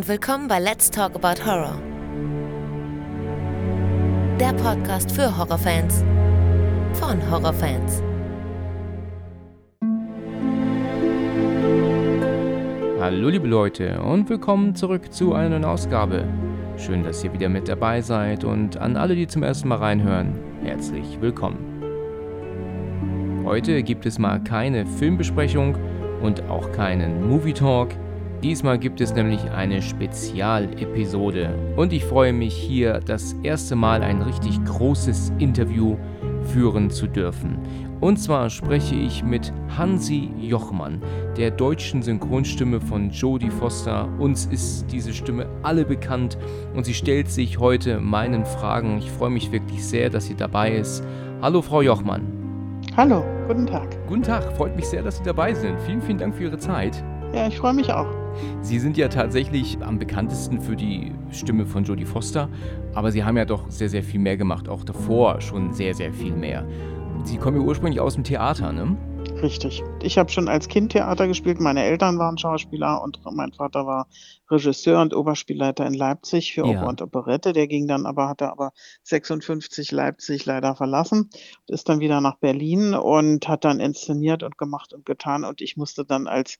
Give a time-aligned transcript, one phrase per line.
[0.00, 1.78] und willkommen bei Let's Talk About Horror.
[4.40, 6.02] Der Podcast für Horrorfans
[6.94, 8.02] von Horrorfans.
[12.98, 16.24] Hallo liebe Leute und willkommen zurück zu einer neuen Ausgabe.
[16.78, 20.32] Schön, dass ihr wieder mit dabei seid und an alle, die zum ersten Mal reinhören,
[20.62, 21.82] herzlich willkommen.
[23.44, 25.76] Heute gibt es mal keine Filmbesprechung
[26.22, 27.90] und auch keinen Movie Talk.
[28.42, 34.22] Diesmal gibt es nämlich eine Spezialepisode und ich freue mich hier das erste Mal ein
[34.22, 35.98] richtig großes Interview
[36.44, 37.58] führen zu dürfen.
[38.00, 41.02] Und zwar spreche ich mit Hansi Jochmann,
[41.36, 44.08] der deutschen Synchronstimme von Jodie Foster.
[44.18, 46.38] Uns ist diese Stimme alle bekannt
[46.74, 48.96] und sie stellt sich heute meinen Fragen.
[49.00, 51.04] Ich freue mich wirklich sehr, dass sie dabei ist.
[51.42, 52.22] Hallo Frau Jochmann.
[52.96, 53.98] Hallo, guten Tag.
[54.08, 55.78] Guten Tag, freut mich sehr, dass Sie dabei sind.
[55.82, 57.04] Vielen, vielen Dank für Ihre Zeit.
[57.32, 58.19] Ja, ich freue mich auch.
[58.62, 62.48] Sie sind ja tatsächlich am bekanntesten für die Stimme von Jodie Foster,
[62.94, 66.12] aber Sie haben ja doch sehr, sehr viel mehr gemacht, auch davor schon sehr, sehr
[66.12, 66.66] viel mehr.
[67.24, 68.96] Sie kommen ja ursprünglich aus dem Theater, ne?
[69.42, 69.82] Richtig.
[70.02, 71.60] Ich habe schon als Kind Theater gespielt.
[71.60, 74.06] Meine Eltern waren Schauspieler und mein Vater war
[74.50, 77.52] Regisseur und Oberspielleiter in Leipzig für Oper und Operette.
[77.52, 78.72] Der ging dann aber, hatte aber
[79.04, 81.30] 56 Leipzig leider verlassen,
[81.68, 85.44] ist dann wieder nach Berlin und hat dann inszeniert und gemacht und getan.
[85.44, 86.58] Und ich musste dann als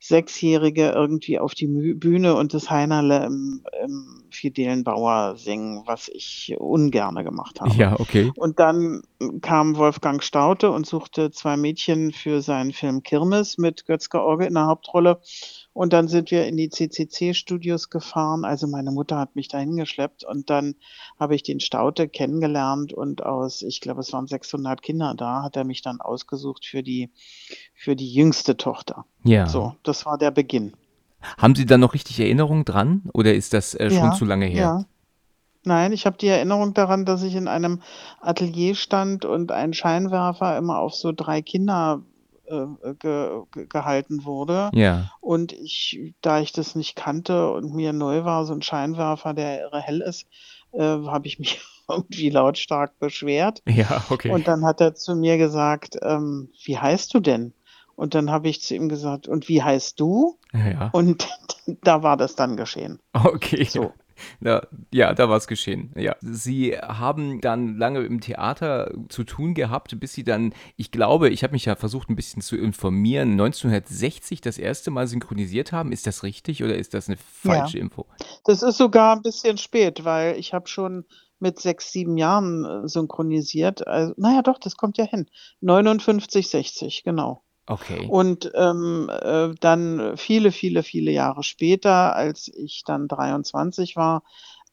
[0.00, 7.24] Sechsjährige irgendwie auf die Bühne und das Heinerle im, im Fidelenbauer singen, was ich ungerne
[7.24, 7.74] gemacht habe.
[7.74, 8.30] Ja, okay.
[8.36, 9.02] Und dann
[9.42, 14.54] kam Wolfgang Staute und suchte zwei Mädchen für seinen Film Kirmes mit Götz George in
[14.54, 15.20] der Hauptrolle.
[15.78, 18.44] Und dann sind wir in die CCC-Studios gefahren.
[18.44, 20.74] Also meine Mutter hat mich dahin geschleppt und dann
[21.20, 25.54] habe ich den Staute kennengelernt und aus, ich glaube, es waren 600 Kinder da, hat
[25.54, 27.10] er mich dann ausgesucht für die,
[27.74, 29.04] für die jüngste Tochter.
[29.22, 29.46] Ja.
[29.46, 30.72] So, das war der Beginn.
[31.36, 34.46] Haben Sie da noch richtig Erinnerung dran oder ist das äh, schon Ja, zu lange
[34.46, 34.60] her?
[34.60, 34.84] ja.
[35.62, 37.82] Nein, ich habe die Erinnerung daran, dass ich in einem
[38.20, 42.02] Atelier stand und ein Scheinwerfer immer auf so drei Kinder
[42.48, 44.70] äh, ge ge gehalten wurde.
[44.74, 45.10] Ja.
[45.20, 49.60] Und ich, da ich das nicht kannte und mir neu war, so ein Scheinwerfer, der
[49.62, 50.26] irre hell ist,
[50.72, 53.62] äh, habe ich mich irgendwie lautstark beschwert.
[53.66, 54.30] Ja, okay.
[54.30, 57.54] Und dann hat er zu mir gesagt, ähm, wie heißt du denn?
[57.96, 60.38] Und dann habe ich zu ihm gesagt, und wie heißt du?
[60.52, 60.90] ja.
[60.92, 61.28] Und
[61.82, 63.00] da war das dann geschehen.
[63.12, 63.64] Okay.
[63.64, 63.92] So.
[64.40, 65.92] Na, ja, da war es geschehen.
[65.96, 66.16] Ja.
[66.20, 71.42] Sie haben dann lange im Theater zu tun gehabt, bis Sie dann, ich glaube, ich
[71.42, 75.92] habe mich ja versucht, ein bisschen zu informieren, 1960 das erste Mal synchronisiert haben.
[75.92, 78.06] Ist das richtig oder ist das eine falsche Info?
[78.44, 81.04] Das ist sogar ein bisschen spät, weil ich habe schon
[81.40, 83.86] mit sechs, sieben Jahren äh, synchronisiert.
[83.86, 85.26] Also, naja, doch, das kommt ja hin.
[85.60, 87.42] 59, 60, genau.
[87.68, 88.06] Okay.
[88.08, 94.22] Und ähm, äh, dann viele, viele, viele Jahre später, als ich dann 23 war,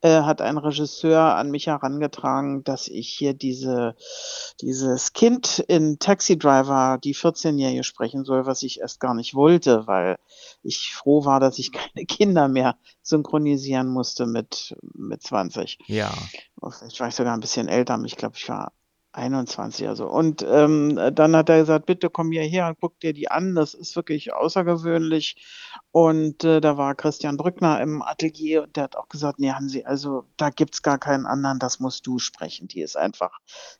[0.01, 3.95] äh, hat ein Regisseur an mich herangetragen, dass ich hier diese,
[4.61, 9.87] dieses Kind in Taxi Driver, die 14-Jährige, sprechen soll, was ich erst gar nicht wollte,
[9.87, 10.17] weil
[10.63, 15.79] ich froh war, dass ich keine Kinder mehr synchronisieren musste mit, mit 20.
[15.87, 16.13] Ja.
[16.61, 18.71] Oh, Vielleicht war ich sogar ein bisschen älter, ich glaube, ich war
[19.15, 20.07] 21 also.
[20.07, 23.55] Und ähm, dann hat er gesagt, bitte komm hierher und guck dir die an.
[23.55, 25.35] Das ist wirklich außergewöhnlich.
[25.91, 29.83] Und äh, da war Christian Brückner im Atelier und der hat auch gesagt, nee, Hansi,
[29.85, 32.67] also da gibt's gar keinen anderen, das musst du sprechen.
[32.67, 33.39] Die ist einfach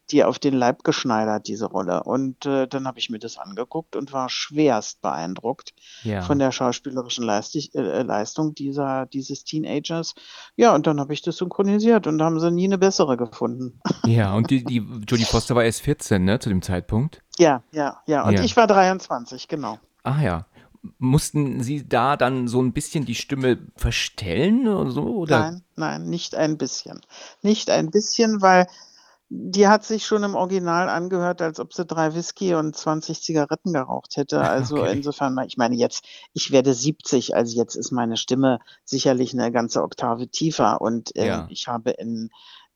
[0.10, 2.04] dir auf den Leib geschneidert, diese Rolle.
[2.04, 5.74] Und äh, dann habe ich mir das angeguckt und war schwerst beeindruckt
[6.04, 6.22] Ja.
[6.22, 10.14] von der schauspielerischen Leistig äh, Leistung dieser, dieses Teenagers.
[10.56, 13.82] Ja, und dann habe ich das synchronisiert und da haben sie nie eine bessere gefunden.
[14.06, 14.80] Ja, und die, die
[15.26, 17.22] Jodie Foster war erst 14, ne, zu dem Zeitpunkt?
[17.38, 18.26] Ja, ja, ja.
[18.26, 18.44] Und Ja.
[18.44, 19.80] ich war 23, genau.
[20.04, 20.46] Ah ja.
[21.00, 25.02] Mussten Sie da dann so ein bisschen die Stimme verstellen oder so?
[25.02, 25.40] Oder?
[25.40, 27.02] Nein, nein, nicht ein bisschen.
[27.42, 28.68] Nicht ein bisschen, weil
[29.30, 33.74] die hat sich schon im Original angehört, als ob sie drei Whisky und 20 Zigaretten
[33.74, 34.40] geraucht hätte.
[34.48, 34.94] Also Okay.
[34.94, 39.82] insofern, ich meine jetzt, ich werde 70, also jetzt ist meine Stimme sicherlich eine ganze
[39.82, 41.48] Oktave tiefer und äh, Ja.
[41.50, 42.30] ich habe in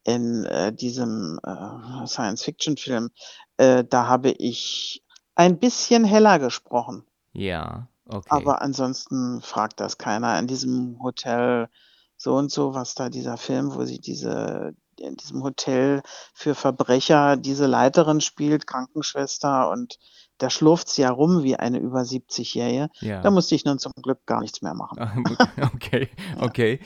[0.03, 3.09] in äh, diesem äh, Science-Fiction-Film,
[3.57, 5.03] äh, da habe ich
[5.35, 7.05] ein bisschen heller gesprochen.
[7.33, 8.27] Ja, okay.
[8.29, 10.37] Aber ansonsten fragt das keiner.
[10.39, 11.69] In diesem Hotel
[12.17, 16.01] so und so, was da dieser Film, wo sie diese in diesem Hotel
[16.33, 19.97] für Verbrecher diese Leiterin spielt, Krankenschwester und
[20.37, 22.89] da schlurft sie ja rum wie eine über 70-Jährige.
[23.01, 23.21] ja.
[23.21, 24.97] Da musste ich nun zum Glück gar nichts mehr machen.
[25.73, 26.09] Okay,
[26.39, 26.79] okay.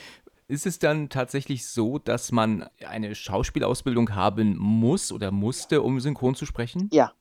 [0.48, 6.36] Ist es dann tatsächlich so, dass man eine Schauspielausbildung haben muss oder musste, um synchron
[6.36, 6.90] zu sprechen?
[6.92, 7.14] Ja,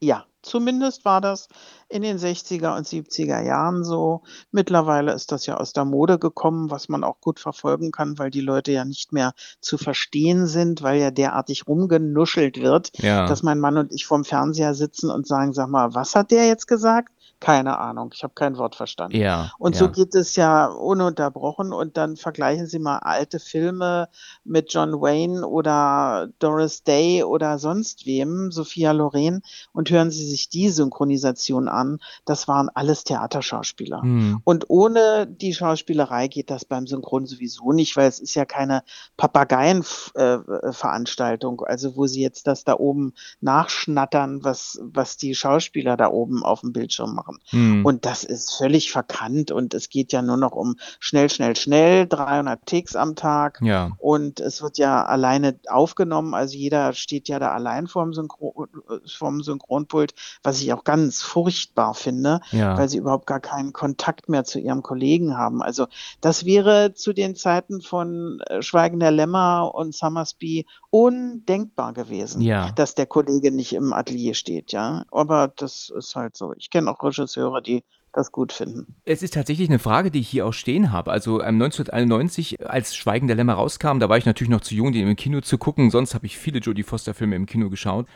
[0.00, 1.48] ja, Zumindest war das
[1.88, 4.22] in den 60er und 70er Jahren so.
[4.50, 8.30] Mittlerweile ist das ja aus der Mode gekommen, was man auch gut verfolgen kann, weil
[8.30, 13.26] die Leute ja nicht mehr zu verstehen sind, weil ja derartig rumgenuschelt wird, Ja.
[13.26, 16.46] dass mein Mann und ich vorm Fernseher sitzen und sagen: „Sag mal, was hat der
[16.46, 17.10] jetzt gesagt?“
[17.40, 19.16] Keine Ahnung, ich habe kein Wort verstanden.
[19.16, 19.90] Ja, Und so ja.
[19.90, 24.08] geht es ja ununterbrochen und dann vergleichen Sie mal alte Filme
[24.44, 29.42] mit John Wayne oder Doris Day oder sonst wem, Sophia Loren,
[29.72, 31.98] und hören Sie sich die Synchronisation an.
[32.24, 34.02] Das waren alles Theaterschauspieler.
[34.02, 34.40] Mhm.
[34.44, 38.84] Und ohne die Schauspielerei geht das beim Synchron sowieso nicht, weil es ist ja keine
[39.16, 46.08] Papageien-Veranstaltung, äh, also wo Sie jetzt das da oben nachschnattern, was was die Schauspieler da
[46.08, 47.33] oben auf dem Bildschirm machen.
[47.52, 47.84] Mhm.
[47.84, 52.06] Und das ist völlig verkannt und es geht ja nur noch um schnell, schnell, schnell,
[52.06, 53.92] 300 Takes am Tag Ja.
[53.98, 59.08] und es wird ja alleine aufgenommen, also jeder steht ja da allein vorm Synchro äh,
[59.08, 62.76] vorm Synchronpult, was ich auch ganz furchtbar finde, Ja.
[62.76, 65.62] weil sie überhaupt gar keinen Kontakt mehr zu ihrem Kollegen haben.
[65.62, 65.86] Also,
[66.20, 72.70] das wäre zu den Zeiten von, äh, Schweigen der Lämmer und Summersby undenkbar gewesen, Ja.
[72.70, 75.04] dass der Kollege nicht im Atelier steht, ja?
[75.10, 76.54] Aber das ist halt so.
[76.56, 77.82] Ich kenne auch Regisseure, die
[78.12, 78.94] das gut finden.
[79.04, 81.10] Es ist tatsächlich eine Frage, die ich hier auch stehen habe.
[81.10, 84.92] Also, ähm, 1991, als Schweigen der Lämmer rauskam, da war ich natürlich noch zu jung,
[84.92, 85.90] den im Kino zu gucken.
[85.90, 88.06] Sonst habe ich viele Jodie Foster-Filme im Kino geschaut.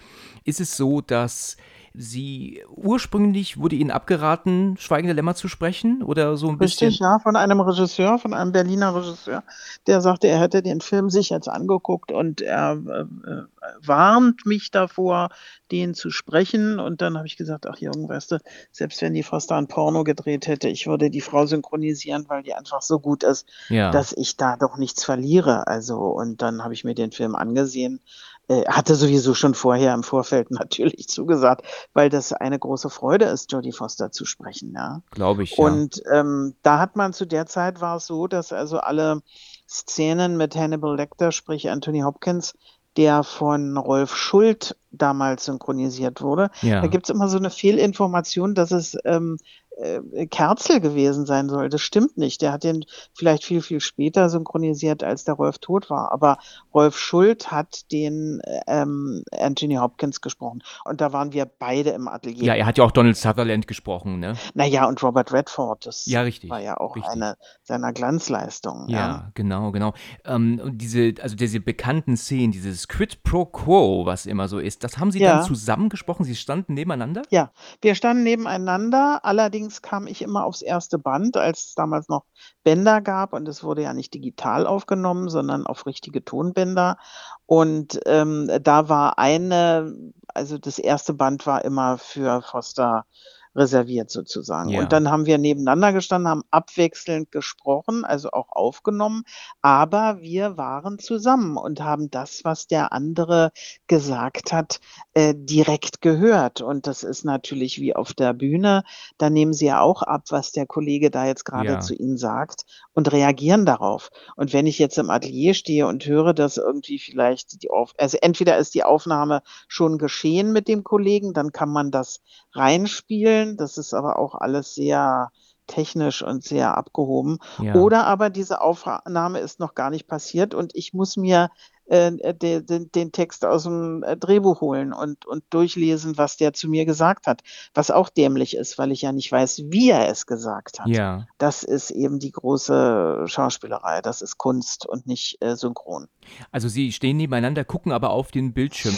[0.45, 1.57] Ist es so, dass
[1.99, 6.65] sie ursprünglich wurde Ihnen abgeraten, Schweigen der Lämmer zu sprechen oder so ein bisschen?
[6.65, 9.45] Richtig, ja, von einem Regisseur, von einem Berliner Regisseur,
[9.87, 13.43] der sagte, er hätte den Film sich jetzt angeguckt und er, äh,
[13.85, 15.29] warnt mich davor,
[15.71, 16.81] den zu sprechen.
[16.81, 18.39] Und dann habe ich gesagt: „Ach Jürgen, weißt du,
[18.73, 22.55] selbst wenn die Foster ein Porno gedreht hätte, ich würde die Frau synchronisieren, weil die
[22.55, 23.91] einfach so gut ist, Ja.
[23.93, 28.01] dass ich da doch nichts verliere.“ Also, und dann habe ich mir den Film angesehen.
[28.49, 33.53] Äh, hatte sowieso schon vorher im Vorfeld natürlich zugesagt, weil das eine große Freude ist,
[33.53, 35.03] Jodie Foster zu sprechen, ja.
[35.11, 35.65] Glaube ich, ja.
[35.67, 39.21] Und, ähm, da hat man zu der Zeit war es so, dass also alle
[39.69, 42.55] Szenen mit Hannibal Lecter, sprich Anthony Hopkins,
[42.97, 46.51] der von Rolf Schult damals synchronisiert wurde.
[46.63, 46.87] Da Ja.
[46.87, 49.37] gibt's immer so eine Fehlinformation, dass es, ähm,
[49.81, 51.69] äh, Kerzel gewesen sein soll.
[51.69, 52.43] Das stimmt nicht.
[52.43, 52.85] Der hat den
[53.15, 56.13] vielleicht viel, viel später synchronisiert, als der Rolf tot war.
[56.13, 56.39] Aber
[56.75, 60.63] Rolf Schult hat den, ähm, Anthony Hopkins gesprochen.
[60.85, 62.45] Und da waren wir beide im Atelier.
[62.45, 64.35] Ja, er hat ja auch Donald Sutherland gesprochen, ne?
[64.55, 67.13] Na ja, und Robert Redford, das Ja, richtig, war ja auch richtig.
[67.13, 68.99] eine seiner Glanzleistungen, ja.
[68.99, 69.93] Ja, genau, genau.
[70.25, 74.83] Ähm, und diese, also diese bekannten Szenen, dieses Quid pro quo, was immer so ist,
[74.85, 75.43] das haben Sie dann Ja.
[75.43, 76.25] zusammen gesprochen?
[76.25, 77.23] Sie standen nebeneinander?
[77.31, 77.51] Ja,
[77.81, 79.21] wir standen nebeneinander.
[79.25, 82.25] Allerdings kam ich immer aufs erste Band, als es damals noch
[82.65, 86.99] Bänder gab und es wurde ja nicht digital aufgenommen, sondern auf richtige Tonbänder.
[87.47, 93.07] Und, ähm, da war eine also das erste Band war immer für Foster
[93.55, 94.71] reserviert sozusagen.
[94.71, 94.81] Ja.
[94.81, 99.25] Und dann haben wir nebeneinander gestanden, haben abwechselnd gesprochen, also auch aufgenommen,
[99.63, 103.53] aber wir waren zusammen und haben das, was der andere
[103.87, 104.81] gesagt hat,
[105.15, 106.61] äh, direkt gehört.
[106.61, 108.85] Und das ist natürlich wie auf der Bühne.
[109.19, 111.81] Da nehmen Sie ja auch ab, was der Kollege da jetzt gerade Ja.
[111.81, 112.65] zu Ihnen sagt
[112.95, 114.11] und reagieren darauf.
[114.37, 118.19] Und wenn ich jetzt im Atelier stehe und höre, dass irgendwie vielleicht die Auf also
[118.21, 122.21] entweder ist die Aufnahme schon geschehen mit dem Kollegen, dann kann man das
[122.53, 123.38] reinspielen.
[123.57, 125.31] Das ist aber auch alles sehr
[125.69, 127.39] technisch und sehr abgehoben.
[127.63, 127.75] Ja.
[127.75, 131.51] Oder aber diese Aufnahme ist noch gar nicht passiert und ich muss mir,
[131.87, 136.69] äh, de den den Text aus'm, äh, Drehbuch holen und und durchlesen, was der zu
[136.69, 137.43] mir gesagt hat,
[137.75, 140.89] was auch dämlich ist, weil ich ja nicht weiß, wie er es gesagt hat.
[140.89, 141.27] Ja.
[141.37, 144.01] Das ist eben die große Schauspielerei.
[144.01, 146.09] Das ist Kunst und nicht, äh, synchron.
[146.51, 148.97] Also Sie stehen nebeneinander, gucken aber auf den Bildschirm.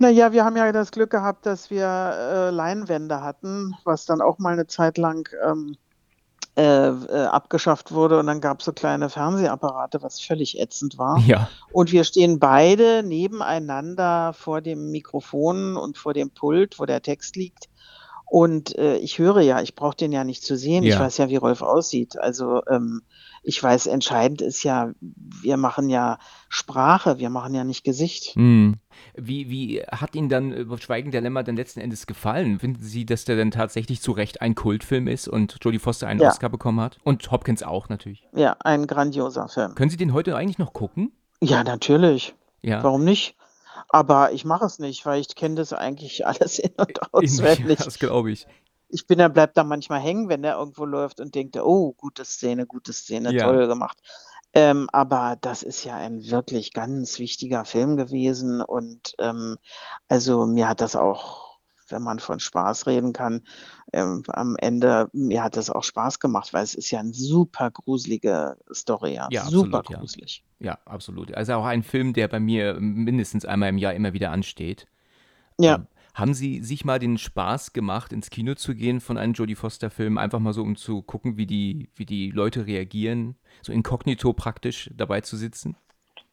[0.00, 4.20] Na ja, wir haben ja das Glück gehabt, dass wir, äh, Leinwände hatten, was dann
[4.20, 5.76] auch mal 'ne Zeit lang, ähm,
[6.56, 11.26] äh, äh, abgeschafft wurde und dann gab's so kleine Fernsehapparate, was völlig ätzend war.
[11.26, 11.48] Ja.
[11.70, 17.36] Und wir stehen beide nebeneinander vor dem Mikrofon und vor dem Pult, wo der Text
[17.36, 17.66] liegt.
[18.26, 20.86] Und, äh, ich höre ja, ich brauche den ja nicht zu sehen.
[20.86, 21.00] Ich Ja.
[21.00, 22.18] weiß ja, wie Rolf aussieht.
[22.18, 23.02] Also, ähm,
[23.44, 28.34] ich weiß, entscheidend ist ja, wir machen ja Sprache, wir machen ja nicht Gesicht.
[28.36, 28.76] Mhm.
[29.16, 32.58] Wie wie hat Ihnen dann, äh, Schweigen der Lämmer dann letzten Endes gefallen?
[32.58, 36.20] Finden Sie, dass der dann tatsächlich zu Recht ein Kultfilm ist und Jodie Foster einen
[36.20, 36.30] Ja.
[36.30, 36.98] Oscar bekommen hat?
[37.04, 38.26] Und Hopkins auch natürlich.
[38.34, 39.74] Ja, ein grandioser Film.
[39.74, 41.12] Können Sie den heute eigentlich noch gucken?
[41.40, 42.34] Ja, natürlich.
[42.62, 42.82] Ja.
[42.82, 43.36] Warum nicht?
[43.90, 47.78] Aber ich mache es nicht, weil ich kenne das eigentlich alles in und In auswendig.
[47.78, 48.46] ja, das glaube ich.
[48.94, 52.24] Ich bin da bleibe da manchmal hängen, wenn der irgendwo läuft und denke: „Oh, gute
[52.24, 53.36] Szene, gute Szene, Ja.
[53.36, 53.98] toll gemacht.“
[54.54, 59.56] Ähm, aber das ist ja ein wirklich ganz wichtiger Film gewesen und, ähm,
[60.08, 61.42] also, mir hat das auch
[61.88, 63.42] wenn man von Spaß reden kann,
[63.92, 67.70] ähm, am Ende, mir hat das auch Spaß gemacht, weil es ist ja 'n super
[67.70, 69.98] gruselige Story, ja, Ja, super absolut, ja.
[69.98, 70.44] gruselig.
[70.58, 71.32] Ja, absolut.
[71.34, 74.86] Also, auch ein Film, der bei mir mindestens einmal im Jahr immer wieder ansteht.
[75.58, 75.84] Ja.
[76.14, 80.16] Haben Sie sich mal den Spaß gemacht, ins Kino zu gehen von einem Jodie Foster-Film,
[80.16, 84.90] einfach mal so, um zu gucken, wie die wie die Leute reagieren, so inkognito praktisch
[84.94, 85.76] dabei zu sitzen?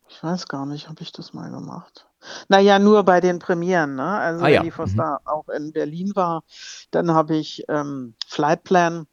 [0.08, 2.08] Ich weiß gar nicht, habe ich das mal gemacht?
[2.50, 4.04] Na ja, nur bei den Premieren, ne?
[4.04, 4.74] Also, Ah wenn ja, die mhm.
[4.74, 6.44] Foster auch in Berlin war,
[6.92, 9.08] dann habe ich, ähm, Flightplan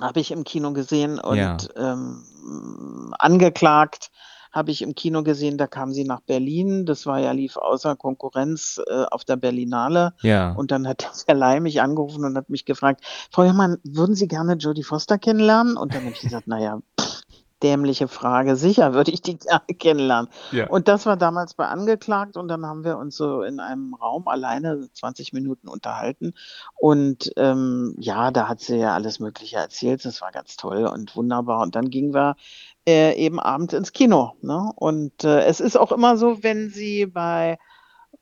[0.00, 1.52] habe ich im Kino gesehen Ja.
[1.52, 4.10] und, ähm, Angeklagt
[4.54, 6.86] habe ich im Kino gesehen, da kam sie nach Berlin.
[6.86, 10.14] Das war ja lief außer Konkurrenz, äh, auf der Berlinale.
[10.22, 10.52] Ja.
[10.52, 14.28] Und dann hat der Verleih mich angerufen und hat mich gefragt: „Frau Hörmann, würden Sie
[14.28, 16.80] gerne Jodie Foster kennenlernen?“ Und dann habe ich gesagt: „Na ja,
[17.64, 18.56] dämliche Frage.
[18.56, 20.68] Sicher würde ich die gerne kennenlernen.“ Ja.
[20.68, 24.28] Und das war damals bei Angeklagt und dann haben wir uns so in einem Raum
[24.28, 26.34] alleine 20 Minuten unterhalten.
[26.76, 30.04] Und, ähm, ja, da hat sie ja alles Mögliche erzählt.
[30.04, 31.62] Das war ganz toll und wunderbar.
[31.62, 32.36] Und dann gingen wir,
[32.86, 34.70] äh, eben abends ins Kino, ne?
[34.76, 37.58] Und, äh, es ist auch immer so, wenn sie bei,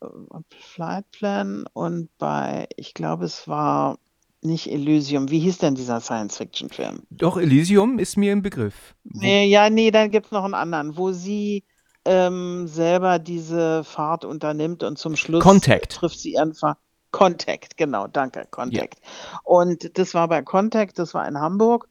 [0.01, 0.07] äh,
[0.51, 3.99] Flightplan und bei ich glaube, es war
[4.43, 5.31] nicht Elysium.
[5.31, 7.03] Wie hieß denn dieser Science-Fiction-Film?
[7.11, 8.95] Doch, Elysium ist mir im Begriff.
[9.05, 11.65] Wo Ne, ja, ne, dann gibt's noch 'n anderen, wo sie,
[12.05, 15.93] ähm, selber diese Fahrt unternimmt und zum Schluss Contact.
[15.93, 16.77] trifft sie ihren Ver
[17.11, 18.47] Contact, genau, danke.
[18.51, 18.99] Contact.
[19.45, 21.89] Und das war bei Contact, das war in Hamburg.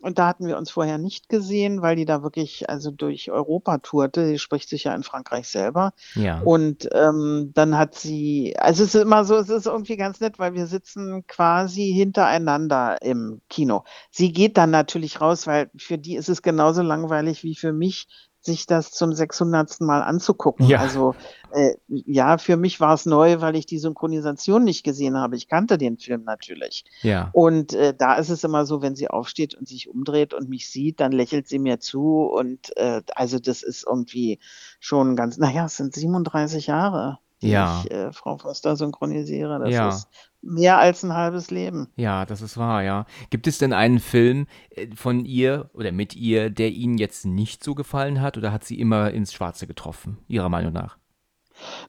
[0.00, 3.78] Und da hatten wir uns vorher nicht gesehen, weil die da wirklich, also, durch Europa
[3.78, 4.26] tourte.
[4.26, 5.92] Sie spricht sich ja in Frankreich selber.
[6.14, 6.40] Ja.
[6.40, 10.38] Und, ähm, dann hat sie also, es ist immer so es ist irgendwie ganz nett,
[10.38, 13.84] weil wir sitzen quasi hintereinander im Kino.
[14.10, 18.06] Sie geht dann natürlich raus, weil für die ist es genauso langweilig wie für mich,
[18.40, 19.80] sich das zum 600.
[19.80, 20.66] Mal anzugucken.
[20.66, 20.78] Ja.
[20.80, 21.14] Also,
[21.52, 25.36] äh, ja, für mich war's neu, weil ich die Synchronisation nicht gesehen habe.
[25.36, 26.84] Ich kannte den Film natürlich.
[27.02, 27.30] Ja.
[27.32, 30.68] Und, äh, da ist es immer so, wenn sie aufsteht und sich umdreht und mich
[30.70, 34.38] sieht, dann lächelt sie mir zu und, äh, also, das ist irgendwie
[34.78, 37.62] schon ganz na ja, es sind 37 Jahre, die Ja.
[37.62, 39.58] ich, äh, Frau Foster synchronisiere.
[39.60, 39.88] Das Ja.
[39.96, 40.08] ist
[40.42, 41.92] mehr als 'n halbes Leben.
[41.98, 43.04] Ja, das ist wahr, ja.
[43.30, 47.64] Gibt es denn einen Film, äh, von ihr oder mit ihr, der Ihnen jetzt nicht
[47.64, 50.96] so gefallen hat oder hat sie immer ins Schwarze getroffen, Ihrer Meinung nach?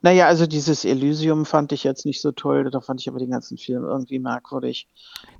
[0.04, 3.20] Na ja, also, dieses Elysium fand ich jetzt nicht so toll, da fand ich aber
[3.20, 4.88] den ganzen Film irgendwie merkwürdig.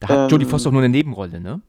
[0.01, 1.63] Da hat Jodie Ähm Foster auch nur 'ne Nebenrolle, ne?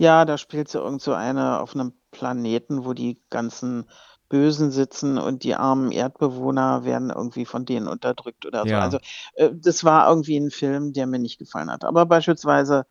[0.00, 3.84] Ja, da spielt sie irgend so eine auf 'nem Planeten, wo die ganzen
[4.32, 8.68] Bösen sitzen und die armen Erdbewohner werden irgendwie von denen unterdrückt oder so.
[8.70, 8.80] Ja.
[8.80, 8.98] Also,
[9.36, 11.84] äh, das war irgendwie 'n Film, der mir nicht gefallen hat.
[11.84, 12.86] Aber beispielsweise,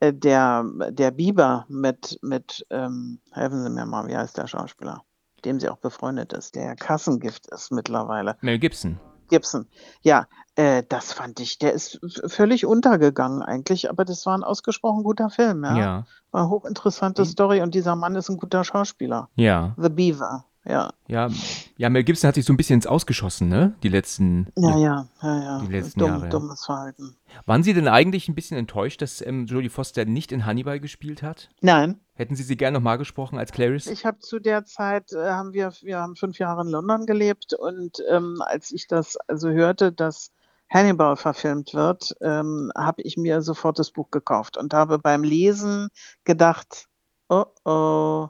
[0.00, 5.04] äh, der der Biber mit mit, ähm helfen Sie mir mal, wie heißt der Schauspieler,
[5.36, 8.36] mit dem sie auch befreundet ist, der Kassengift ist mittlerweile.
[8.42, 8.98] Mel Gibson.
[9.30, 9.68] Gibson.
[10.02, 15.04] Ja, äh, das fand ich der ist völlig untergegangen eigentlich, aber das war 'n ausgesprochen
[15.04, 15.76] guter Film, ja.
[15.76, 16.06] Ja.
[16.32, 17.26] War hochinteressante Mhm.
[17.26, 19.30] Story und dieser Mann ist 'n guter Schauspieler.
[19.36, 19.74] Ja.
[19.78, 20.92] The Beaver, ja.
[21.08, 21.30] Ja,
[21.76, 25.06] ja, Mel Gibson hat sich so 'n bisschen ins Ausgeschossen, ne, die letzten Ja, ja,
[25.22, 25.58] ja, ja.
[25.66, 26.30] die letzten Dumm Jahre, ja.
[26.30, 27.16] dummes Verhalten.
[27.46, 31.22] Waren Sie denn eigentlich 'n bisschen enttäuscht, dass, ähm, Jodie Foster nicht in Hannibal gespielt
[31.22, 31.48] hat?
[31.60, 32.00] Nein.
[32.14, 33.90] Hätten Sie sie gern noch mal gesprochen als Clarice?
[33.90, 37.54] Ich habe zu der Zeit äh, haben wir wir haben 5 Jahre in London gelebt
[37.54, 40.30] und, ähm, als ich das also hörte, dass
[40.70, 45.88] Hannibal verfilmt wird, ähm, habe ich mir sofort das Buch gekauft und habe beim Lesen
[46.24, 46.86] gedacht:
[47.28, 48.28] „Oh, oh,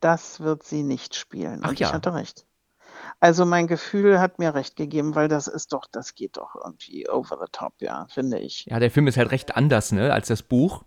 [0.00, 1.92] das wird sie nicht spielen.“ Ach Und ich ja.
[1.92, 2.46] hatte recht.
[3.18, 7.08] Also, mein Gefühl hat mir recht gegeben, weil das ist doch das geht doch irgendwie
[7.08, 8.66] over the top, ja, finde ich.
[8.66, 10.84] Ja, der Film ist halt recht anders, ne, als das Buch.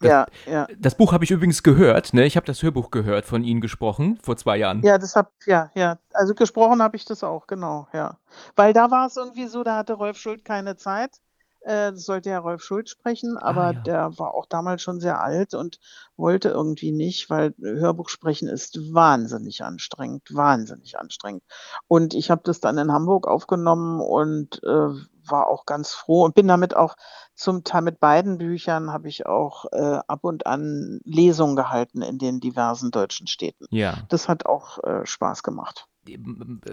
[0.00, 0.66] Das Ja, ja.
[0.78, 2.26] das Buch habe ich übrigens gehört, ne?
[2.26, 4.82] Ich habe das Hörbuch gehört, von Ihnen gesprochen, vor 2 Jahren.
[4.82, 5.98] Ja, das habe ja, ja.
[6.12, 8.18] Also, gesprochen habe ich das auch, genau, ja.
[8.56, 11.20] Weil da war's irgendwie so, da hatte Rolf Schuld keine Zeit.
[11.66, 13.80] Äh, das sollte ja Rolf Schuld sprechen, Ah, aber ja.
[13.82, 15.80] der war auch damals schon sehr alt und
[16.16, 21.42] wollte irgendwie nicht, weil Hörbuch sprechen ist wahnsinnig anstrengend, wahnsinnig anstrengend.
[21.88, 24.88] Und ich habe das dann in Hamburg aufgenommen und, äh,
[25.28, 26.94] war auch ganz froh und bin damit auch
[27.34, 32.18] zum Teil mit beiden Büchern habe ich auch, äh, ab und an Lesungen gehalten in
[32.18, 33.66] den diversen deutschen Städten.
[33.70, 33.94] Ja.
[34.08, 35.88] Das hat auch, äh, Spaß gemacht.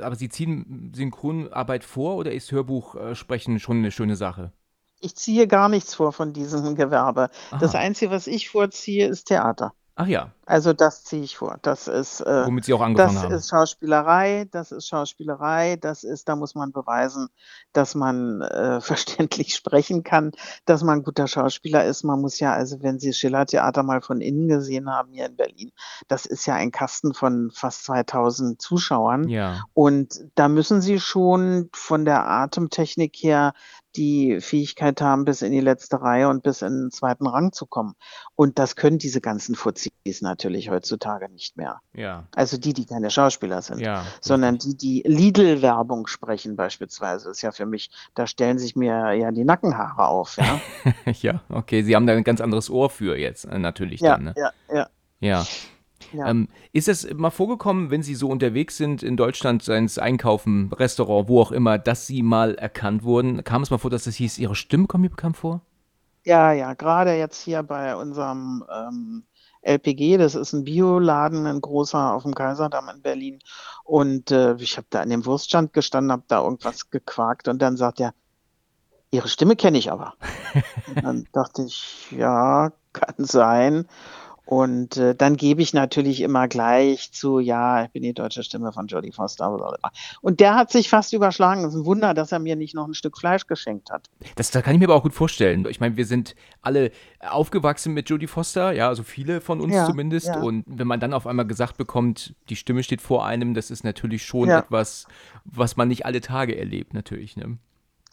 [0.01, 4.51] Aber Sie ziehen Synchronarbeit vor oder ist Hörbuch äh, sprechen schon 'ne schöne Sache?
[5.03, 7.29] Ich ziehe gar nichts vor von diesem Gewerbe.
[7.60, 7.83] Das Aha.
[7.83, 9.74] Einzige, was ich vorziehe, ist Theater.
[9.95, 10.31] Ach ja.
[10.45, 11.60] Also, das ziehe ich vor.
[11.62, 13.33] Das ist, äh Womit Sie auch angefangen das haben.
[13.33, 17.27] ist Schauspielerei, das ist Schauspielerei, das ist da muss man beweisen,
[17.74, 20.31] dass man, äh, verständlich sprechen kann,
[20.65, 22.03] dass man 'n guter Schauspieler ist.
[22.03, 25.72] Man muss ja also, wenn Sie Schillertheater mal von innen gesehen haben hier in Berlin,
[26.07, 29.27] das ist ja ein Kasten von fast 2.000 Zuschauern.
[29.29, 29.62] Ja.
[29.74, 33.53] Und da müssen Sie schon von der Atemtechnik her
[33.95, 37.65] die Fähigkeit haben, bis in die letzte Reihe und bis in den zweiten Rang zu
[37.65, 37.95] kommen.
[38.35, 41.79] Und das können diese ganzen Fuzis natürlich heutzutage nicht mehr.
[41.93, 42.27] Ja.
[42.35, 44.05] Also die, die keine Schauspieler sind, Ja.
[44.21, 49.31] sondern die, die Lidl-Werbung sprechen beispielsweise, ist ja für mich, da stellen sich mir ja
[49.31, 50.38] die Nackenhaare auf.
[50.38, 50.59] Ja,
[51.21, 51.83] Ja, okay.
[51.83, 54.33] Sie haben da ein ganz anderes Ohr für jetzt, äh, natürlich ja, dann, ne?
[54.38, 54.88] ja, ja.
[55.19, 55.45] Ja.
[56.13, 56.27] Ja.
[56.27, 61.27] Ähm, ist es mal vorgekommen, wenn Sie so unterwegs sind in Deutschland, es Einkaufen, Restaurant,
[61.27, 63.43] wo auch immer, dass Sie mal erkannt wurden?
[63.43, 65.62] Kam es mal vor, dass es hieß, Ihre Stimme kommt mir bekannt vor?
[66.24, 69.24] Ja, ja, gerade jetzt hier bei unserem ähm,
[69.62, 73.39] LPG, das ist ein Bioladen, ein großer auf dem Kaiserdamm in Berlin.
[73.84, 77.75] Und äh, ich habe da an dem Wurststand gestanden, habe da irgendwas gequakt und dann
[77.75, 78.13] sagt er,
[79.12, 80.15] Ihre Stimme kenne ich aber.
[80.88, 83.88] Und dann dachte ich, ja, kann sein.
[84.45, 88.73] Und äh, dann gebe ich natürlich immer gleich zu, ja, ich bin die deutsche Stimme
[88.73, 89.47] von Jodie Foster.
[89.50, 89.91] blablabla.
[90.21, 91.63] Und der hat sich fast überschlagen.
[91.63, 94.09] Es ist ein Wunder, dass er mir nicht noch ein Stück Fleisch geschenkt hat.
[94.35, 95.65] Das, da kann ich mir aber auch gut vorstellen.
[95.69, 99.85] Ich meine, wir sind alle aufgewachsen mit Jodie Foster, ja, also viele von uns Ja,
[99.85, 100.27] zumindest.
[100.27, 100.39] ja.
[100.41, 103.83] Und wenn man dann auf einmal gesagt bekommt, die Stimme steht vor einem, das ist
[103.85, 104.59] natürlich schon Ja.
[104.59, 105.07] etwas,
[105.45, 107.38] was man nicht alle Tage erlebt, natürlich.
[107.38, 107.57] Ne?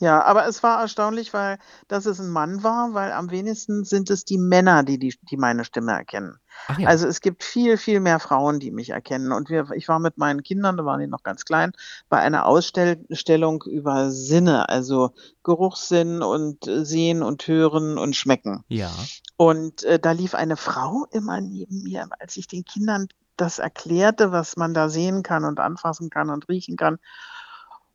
[0.01, 4.09] Ja, aber es war erstaunlich, weil dass es ein Mann war, weil am wenigsten sind
[4.09, 6.39] es die Männer, die, die, die meine Stimme erkennen.
[6.79, 6.89] Ja.
[6.89, 9.31] Also es gibt viel, viel mehr Frauen, die mich erkennen.
[9.31, 11.73] Und wir, ich war mit meinen Kindern, da waren die noch ganz klein,
[12.09, 18.65] bei einer Ausstellung über Sinne, also Geruchssinn und äh, Sehen und Hören und Schmecken.
[18.69, 18.91] ja.
[19.37, 24.33] Und äh, da lief eine Frau immer neben mir, als ich den Kindern das erklärte,
[24.33, 26.99] was man da sehen kann und anfassen kann und riechen kann.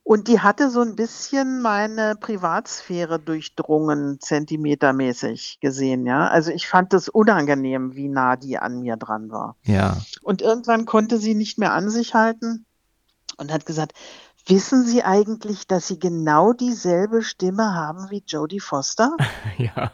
[0.07, 6.27] Und die hatte so ein bisschen meine Privatsphäre durchdrungen, zentimetermäßig gesehen, ja.
[6.27, 9.55] Also ich fand es unangenehm, wie nah die an mir dran war.
[9.63, 9.97] Ja.
[10.21, 12.67] Und irgendwann konnte sie nicht mehr an sich halten
[13.37, 13.93] und hat gesagt,
[14.45, 19.17] wissen Sie eigentlich, dass Sie genau dieselbe Stimme haben wie Jodie Foster?
[19.57, 19.91] Ja.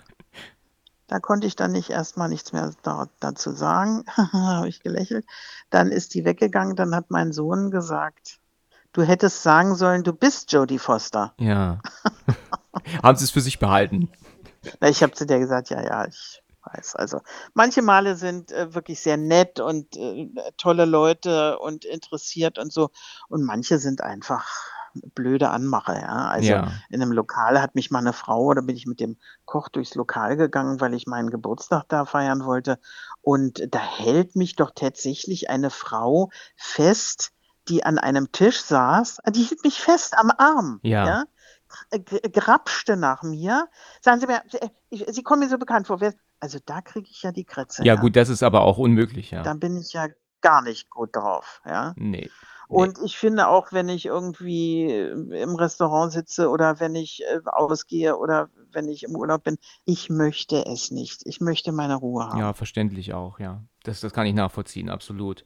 [1.08, 4.04] Da konnte ich dann nicht erstmal nichts mehr da, dazu sagen.
[4.18, 5.26] Habe ich gelächelt.
[5.70, 6.76] Dann ist die weggegangen.
[6.76, 8.41] Dann hat mein Sohn gesagt,
[8.94, 11.34] du hättest sagen sollen, du bist Jodie Foster.
[11.40, 11.80] Ja.
[13.04, 14.10] Haben Sie es für sich behalten?
[14.80, 16.96] Na, Ich habe zu der gesagt, ja, ja, ich weiß.
[16.96, 17.22] Also
[17.54, 22.90] manche Male sind äh, wirklich sehr nett und äh, tolle Leute und interessiert und so.
[23.28, 24.48] Und manche sind einfach
[25.16, 26.28] blöde Anmache, ja.
[26.28, 26.72] Also Ja.
[26.90, 29.96] in einem Lokal hat mich mal eine Frau, da bin ich mit dem Koch durchs
[29.96, 32.78] Lokal gegangen, weil ich meinen Geburtstag da feiern wollte.
[33.22, 37.32] Und da hält mich doch tatsächlich eine Frau fest,
[37.72, 39.20] die an einem Tisch saß.
[39.30, 40.80] Die hielt mich fest am Arm.
[40.84, 41.06] Ja.
[41.06, 41.24] ja?
[42.34, 43.68] Grapschte nach mir.
[44.02, 46.00] Sagen Sie mir, äh, Sie kommen mir so bekannt vor.
[46.40, 47.84] Also da kriege ich ja die Krätze.
[47.86, 49.42] Ja, gut, das ist aber auch unmöglich, ja.
[49.44, 50.08] Dann bin ich ja
[50.42, 51.62] gar nicht gut drauf.
[51.66, 51.94] Ja.
[51.96, 52.30] Nee.
[52.68, 57.42] Und ich finde auch, wenn ich irgendwie äh, im Restaurant sitze oder wenn ich äh,
[57.46, 61.22] ausgehe oder wenn ich im Urlaub bin, ich möchte es nicht.
[61.26, 62.40] Ich möchte meine Ruhe haben.
[62.40, 63.62] Ja, verständlich auch, ja.
[63.84, 65.46] Das, das kann ich nachvollziehen, absolut.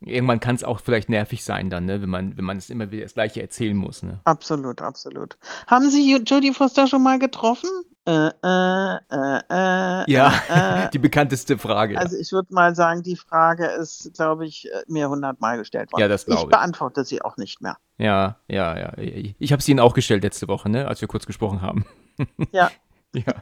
[0.00, 2.90] Irgendwann kann es auch vielleicht nervig sein dann, ne, wenn man, wenn man es immer
[2.90, 4.20] wieder das Gleiche erzählen muss, ne?
[4.24, 5.38] Absolut, absolut.
[5.66, 7.70] Haben Sie Jodie Foster schon mal getroffen?
[8.06, 11.98] Äh, äh, äh, äh, Ja, äh, die bekannteste Frage.
[11.98, 16.02] Also ich würde mal sagen, die Frage ist, glaube ich, äh, mir hundertmal gestellt worden.
[16.02, 16.50] Ja, das glaube ich ich.
[16.50, 17.78] beantworte sie auch nicht mehr.
[17.98, 18.92] Ja, ja, ja.
[19.38, 21.84] Ich habe es Ihnen auch gestellt letzte Woche, ne, als wir kurz gesprochen haben.
[22.52, 22.70] Ja.
[23.14, 23.34] Ja.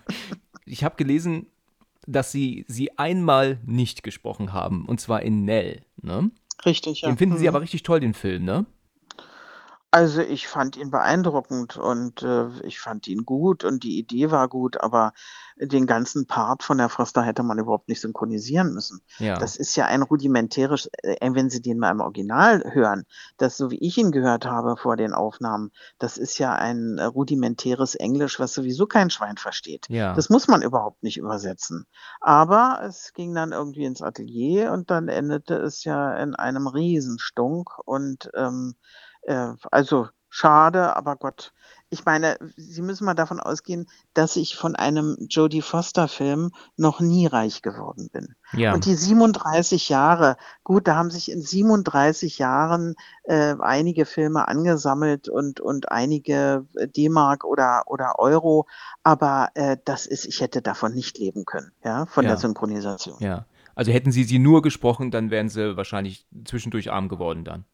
[0.65, 1.47] Ich habe gelesen,
[2.07, 6.31] dass Sie sie einmal nicht gesprochen haben, und zwar in Nell, ne?
[6.65, 7.09] Richtig, ja.
[7.11, 7.49] Den finden Sie Mhm.
[7.49, 8.67] aber richtig toll, den Film, ne?
[9.95, 14.49] Also ich fand ihn beeindruckend und äh, ich fand ihn gut und die Idee war
[14.49, 15.13] gut, aber
[15.57, 19.03] den ganzen Part von der Foster hätte man überhaupt nicht synchronisieren müssen.
[19.19, 19.39] Ja.
[19.39, 23.05] Das ist ja ein rudimentäres, äh, wenn Sie den mal im Original hören,
[23.37, 27.05] das so wie ich ihn gehört habe vor den Aufnahmen, das ist ja ein äh,
[27.05, 29.87] rudimentäres Englisch, was sowieso kein Schwein versteht.
[29.89, 30.13] ja.
[30.15, 31.87] Das muss man überhaupt nicht übersetzen.
[32.21, 37.79] Aber es ging dann irgendwie ins Atelier und dann endete es ja in einem Riesenstunk.
[37.85, 38.75] Und ähm,
[39.27, 41.53] äh, also schade, aber Gott,
[41.91, 47.27] ich meine, Sie müssen mal davon ausgehen, dass ich von einem Jodie Foster-Film noch nie
[47.27, 48.35] reich geworden bin.
[48.53, 48.75] ja.
[48.75, 55.29] Und die 37 Jahre, gut, da haben sich in 37 Jahren äh, einige Filme angesammelt
[55.29, 58.67] und, und einige äh, D-Mark oder, oder Euro,
[59.05, 62.31] aber äh, das ist, ich hätte davon nicht leben können, ja, von Ja.
[62.31, 63.17] der Synchronisation.
[63.21, 63.47] ja.
[63.77, 67.65] Also hätten Sie sie nur gesprochen, dann wären Sie wahrscheinlich zwischendurch arm geworden dann.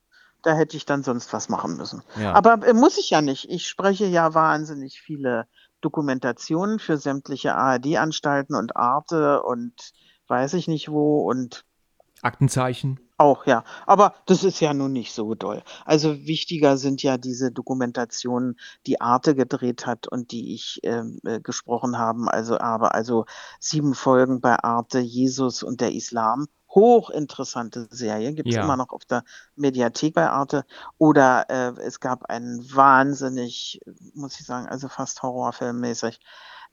[0.42, 2.03] Da hätte ich dann sonst was machen müssen.
[2.18, 2.33] Ja.
[2.33, 3.48] Aber äh, muss ich ja nicht.
[3.50, 5.46] Ich spreche ja wahnsinnig viele
[5.81, 9.92] Dokumentationen für sämtliche ARD-Anstalten und Arte und
[10.29, 11.64] weiß ich nicht wo und
[12.22, 13.00] Aktenzeichen.
[13.16, 13.64] Auch, ja.
[13.87, 15.62] Aber das ist ja nun nicht so doll.
[15.85, 21.40] Also wichtiger sind ja diese Dokumentationen, die Arte gedreht hat und die ich ähm, äh,
[21.40, 22.29] gesprochen haben.
[22.29, 23.26] Also aber also
[23.59, 26.46] sieben Folgen bei Arte, Jesus und der Islam.
[26.74, 28.62] Hochinteressante Serie, gibt es Ja.
[28.62, 29.24] immer noch auf der
[29.56, 30.64] Mediathek bei Arte.
[30.98, 33.80] Oder äh, es gab einen wahnsinnig,
[34.14, 36.20] muss ich sagen, also fast horrorfilmmäßig,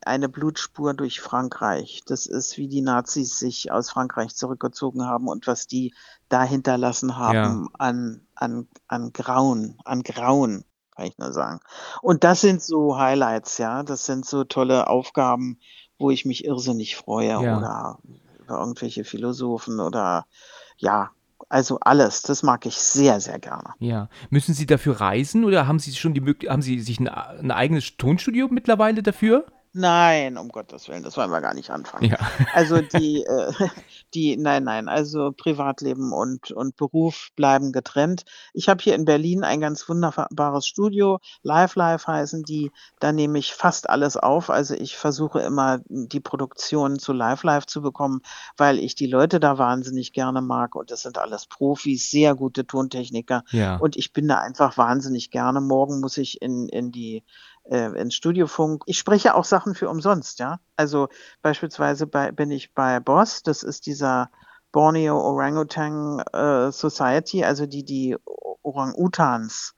[0.06, 2.04] eine Blutspur durch Frankreich.
[2.06, 5.94] Das ist, wie die Nazis sich aus Frankreich zurückgezogen haben und was die
[6.30, 10.64] da hinterlassen haben an, an, an Grauen, an Grauen,
[10.96, 11.60] kann ich nur sagen.
[12.04, 13.82] Und das sind so Highlights, ja.
[13.82, 15.60] Das sind so tolle Aufgaben,
[15.98, 17.58] wo ich mich irrsinnig freue Ja.
[17.58, 18.00] oder
[18.56, 20.26] irgendwelche Philosophen oder
[20.78, 21.12] ja,
[21.50, 22.22] also alles.
[22.24, 23.74] Das mag ich sehr, sehr gerne.
[23.80, 24.10] Ja.
[24.30, 27.52] Müssen Sie dafür reisen oder haben Sie schon die Möglichkeit, haben Sie sich ein, ein
[27.52, 29.46] eigenes Tonstudio mittlerweile dafür?
[29.80, 32.10] Nein, um Gottes Willen, das wollen wir gar nicht anfangen.
[32.10, 32.18] Ja.
[32.54, 33.52] Also die, äh,
[34.16, 38.26] die, nein, nein, also Privatleben und, und Beruf bleiben getrennt.
[38.54, 42.72] Ich habe hier in Berlin ein ganz wunderbares Studio, Live Live heißen die.
[43.00, 44.50] Da nehme ich fast alles auf.
[44.50, 48.22] Also ich versuche immer die Produktion zu Live Live zu bekommen,
[48.58, 52.66] weil ich die Leute da wahnsinnig gerne mag und das sind alles Profis, sehr gute
[52.66, 53.44] Tontechniker.
[53.52, 53.76] Ja.
[53.76, 55.62] Und ich bin da einfach wahnsinnig gerne.
[55.62, 57.24] Morgen muss ich in, in die
[57.70, 58.84] äh, ins Studiofunk.
[58.86, 60.60] Ich spreche auch Sachen für umsonst, ja.
[60.76, 61.10] Also
[61.42, 64.30] beispielsweise bei, bin ich bei BOSS, das ist dieser
[64.72, 68.16] Borneo Orangutan äh, Society, also die die
[68.64, 69.74] Orang-Utans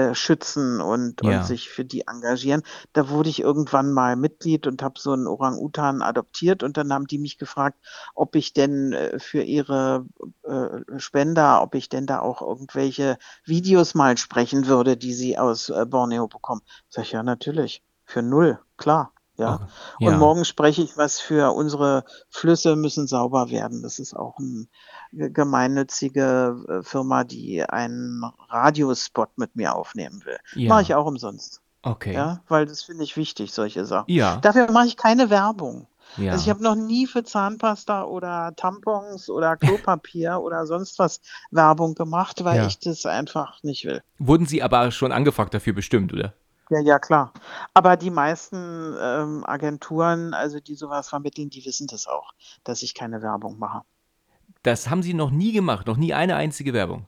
[0.00, 1.38] äh, schützen und, Ja.
[1.40, 2.62] und sich für die engagieren.
[2.92, 7.06] Da wurde ich irgendwann mal Mitglied und habe so einen Orang-Utan adoptiert und dann haben
[7.06, 7.78] die mich gefragt,
[8.14, 10.06] ob ich denn äh, für ihre
[10.42, 15.68] äh, Spender, ob ich denn da auch irgendwelche Videos mal sprechen würde, die sie aus
[15.68, 16.62] äh, Borneo bekommen.
[16.88, 17.82] Sag ich, ja, natürlich.
[18.04, 19.12] Für null, klar.
[19.36, 19.54] Ja.
[19.54, 19.64] Okay.
[20.00, 20.18] Und Ja.
[20.18, 23.82] morgen spreche ich was für unsere Flüsse müssen sauber werden.
[23.82, 24.66] Das ist auch eine
[25.12, 30.38] gemeinnützige äh, Firma, die einen Radiospot mit mir aufnehmen will.
[30.54, 30.68] Ja.
[30.68, 31.60] Mache ich auch umsonst.
[31.82, 32.12] Okay.
[32.14, 34.10] Ja, weil das finde ich wichtig, solche Sachen.
[34.12, 34.36] Ja.
[34.36, 35.86] Dafür mache ich keine Werbung.
[36.18, 36.32] ja.
[36.32, 41.20] Also ich habe noch nie für Zahnpasta oder Tampons oder Klopapier oder sonst was
[41.50, 42.66] Werbung gemacht, weil Ja.
[42.66, 44.02] ich das einfach nicht will.
[44.18, 46.34] Wurden Sie aber schon angefragt dafür bestimmt, oder?
[46.68, 47.32] Ja, ja, klar.
[47.74, 52.30] Aber die meisten ähm, Agenturen, also die sowas vermitteln, die wissen das auch,
[52.62, 53.82] dass ich keine Werbung mache.
[54.62, 57.06] Das haben Sie noch nie gemacht, noch nie eine einzige Werbung.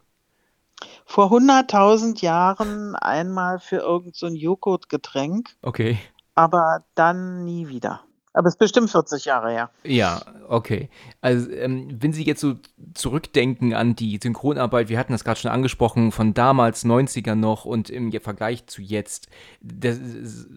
[1.04, 5.98] Vor 100.000 Jahren einmal für irgend so Joghurtgetränk, Okay.
[6.34, 8.04] aber dann nie wieder.
[8.34, 9.70] Aber es ist bestimmt 40 Jahre her.
[9.84, 10.88] Ja, okay.
[11.20, 12.54] Also, ähm, wenn Sie jetzt so
[12.94, 17.90] zurückdenken an die Synchronarbeit, wir hatten das gerade schon angesprochen, von damals, 90er noch und
[17.90, 19.28] im Vergleich zu jetzt.
[19.60, 19.98] Das,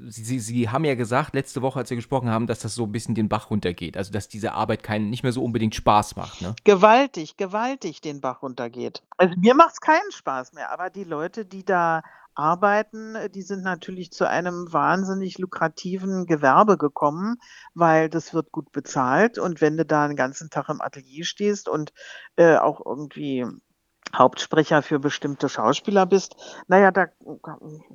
[0.07, 2.91] Sie, Sie, haben ja gesagt, letzte Woche, als wir gesprochen haben, dass das so ein
[2.91, 3.97] bisschen den Bach runtergeht.
[3.97, 6.55] Also, dass diese Arbeit keinen, nicht mehr so unbedingt Spaß macht, ne?
[6.63, 9.03] Gewaltig, gewaltig den Bach runtergeht.
[9.17, 12.01] Also mir macht es keinen Spaß mehr, aber die Leute, die da
[12.35, 17.37] arbeiten, die sind natürlich zu einem wahnsinnig lukrativen Gewerbe gekommen,
[17.73, 21.69] weil das wird gut bezahlt und wenn du da den ganzen Tag im Atelier stehst
[21.69, 21.93] und
[22.35, 23.45] äh, auch irgendwie
[24.15, 26.35] Hauptsprecher für bestimmte Schauspieler bist,
[26.67, 27.07] naja, da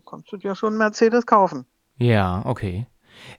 [0.09, 1.67] kannst du dir schon einen Mercedes kaufen.
[1.97, 2.87] Ja, okay.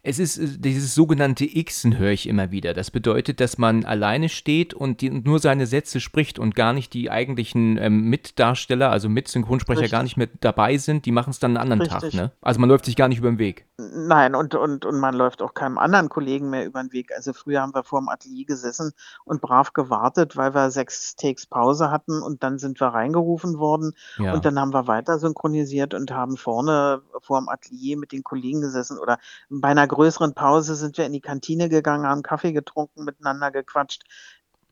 [0.04, 2.74] Es ist äh, dieses sogenannte Xen höre ich immer wieder.
[2.74, 6.74] Das bedeutet, dass man alleine steht und, die, und nur seine Sätze spricht und gar
[6.74, 11.06] nicht die eigentlichen ähm, Mitdarsteller, also Mitsynchronsprecher, gar nicht mehr dabei sind.
[11.06, 12.20] Die machen es dann einen anderen Tag, Richtig.
[12.20, 12.32] ne?
[12.42, 13.66] Also man läuft sich gar nicht über den Weg.
[13.78, 17.12] Nein, und, und, und man läuft auch keinem anderen Kollegen mehr über den Weg.
[17.16, 18.92] Also früher haben wir vor dem Atelier gesessen
[19.26, 23.94] und brav gewartet, weil wir sechs Takes Pause hatten und dann sind wir reingerufen worden
[24.18, 24.34] Ja.
[24.34, 28.62] und dann haben wir weiter synchronisiert und haben vorne vor dem Atelier mit den Kollegen
[28.62, 29.18] gesessen oder
[29.50, 34.04] bei einer größeren Pause sind wir in die Kantine gegangen, haben Kaffee getrunken, miteinander gequatscht.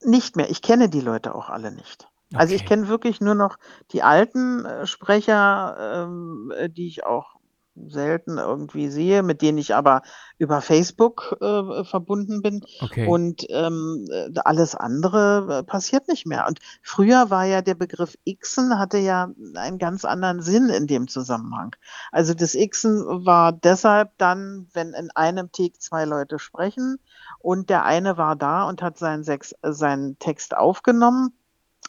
[0.04, 0.50] Nicht mehr.
[0.50, 2.08] Ich kenne die Leute auch alle nicht.
[2.34, 2.68] Also ich Okay.
[2.68, 3.58] kenne wirklich nur noch
[3.92, 7.39] die alten äh, Sprecher, ähm, äh, die ich auch
[7.88, 10.02] selten irgendwie sehe, mit denen ich aber
[10.38, 12.62] über Facebook äh, verbunden bin.
[12.82, 13.08] Okay.
[13.08, 16.48] Und ähm, äh, alles andere äh, passiert nicht mehr.
[16.48, 21.08] Und früher war ja der Begriff Xen, hatte ja einen ganz anderen Sinn in dem
[21.08, 21.76] Zusammenhang.
[22.12, 27.00] Also das Xen war deshalb dann, wenn in einem Take zwei Leute sprechen
[27.40, 31.34] und der eine war da und hat seinen, Sex, äh, seinen Text aufgenommen,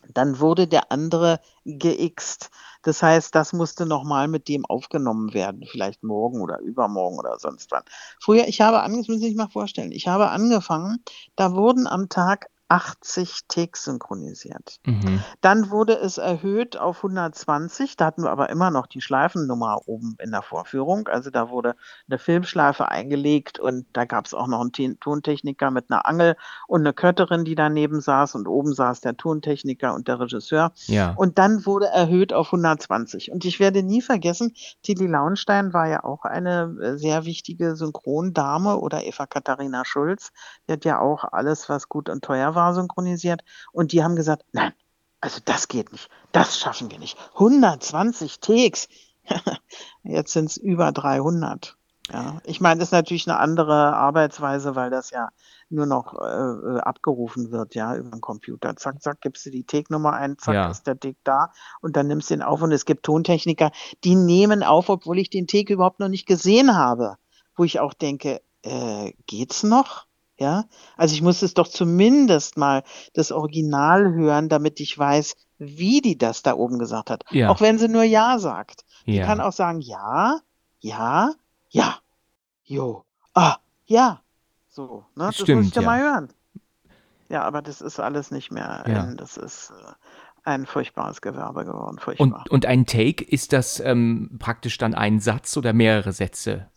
[0.09, 2.51] dann wurde der andere geixt.
[2.83, 7.71] Das heißt, das musste nochmal mit dem aufgenommen werden, vielleicht morgen oder übermorgen oder sonst
[7.73, 7.85] wann.
[8.21, 11.05] Früher, ich habe angefangen, das müssen Sie sich mal vorstellen, ich habe angefangen,
[11.37, 14.79] da wurden am Tag 80 Takes synchronisiert.
[14.87, 15.23] Mhm.
[15.41, 17.97] Dann wurde es erhöht auf 120.
[17.97, 21.09] Da hatten wir aber immer noch die Schleifennummer oben in der Vorführung.
[21.09, 21.75] Also da wurde
[22.09, 26.37] eine Filmschleife eingelegt und da gab es auch noch einen Tontechniker mit einer Angel
[26.69, 30.73] und eine Kötterin, die daneben saß und oben saß der Tontechniker und der Regisseur.
[30.87, 31.15] Ja.
[31.17, 33.33] Und dann wurde erhöht auf 120.
[33.33, 34.55] Und ich werde nie vergessen,
[34.85, 40.31] Tilly Launstein war ja auch eine äh, sehr wichtige Synchrondame oder Eva Katharina Schulz.
[40.69, 43.43] Die hat ja auch alles, was gut und teuer war, war synchronisiert
[43.73, 44.73] und die haben gesagt, nein,
[45.21, 47.17] also das geht nicht, das schaffen wir nicht.
[47.35, 48.89] 120 Takes,
[50.03, 51.77] jetzt sind es über 300.
[52.13, 55.29] Ja, ich meine, das ist natürlich eine andere Arbeitsweise, weil das ja
[55.69, 58.75] nur noch äh, abgerufen wird, ja, über den Computer.
[58.77, 60.71] Zack, zack, gibst du die Take-Nummer ein, zack, ja.
[60.71, 63.71] ist der Take da und dann nimmst du ihn auf und es gibt Tontechniker,
[64.03, 67.17] die nehmen auf, obwohl ich den Take überhaupt noch nicht gesehen habe,
[67.55, 70.07] wo ich auch denke, äh, geht's noch?
[70.41, 70.65] Ja,
[70.97, 76.17] also ich muss es doch zumindest mal das Original hören, damit ich weiß, wie die
[76.17, 77.25] das da oben gesagt hat.
[77.31, 77.51] Ja.
[77.51, 78.87] Auch wenn sie nur Ja sagt.
[79.05, 79.13] Ja.
[79.13, 80.41] Die kann auch sagen Ja,
[80.81, 81.35] Ja,
[81.69, 81.99] Ja,
[82.65, 84.23] Jo, Ah, Ja.
[84.71, 85.27] So, ne?
[85.27, 86.33] Das Stimmt, muss ich ja mal hören.
[87.29, 88.85] Ja, aber das ist alles nicht mehr.
[88.87, 89.15] Ja.
[89.15, 89.93] das ist äh,
[90.45, 91.99] ein furchtbares Gewerbe geworden.
[91.99, 92.45] Furchtbar.
[92.45, 96.71] Und, und ein Take, ist das ähm, praktisch dann ein Satz oder mehrere Sätze?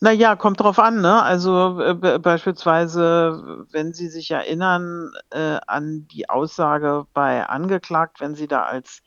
[0.00, 1.22] Naja, kommt drauf an, ne?
[1.22, 8.46] Also äh, beispielsweise, wenn Sie sich erinnern äh, an die Aussage bei angeklagt, wenn sie
[8.46, 9.02] da als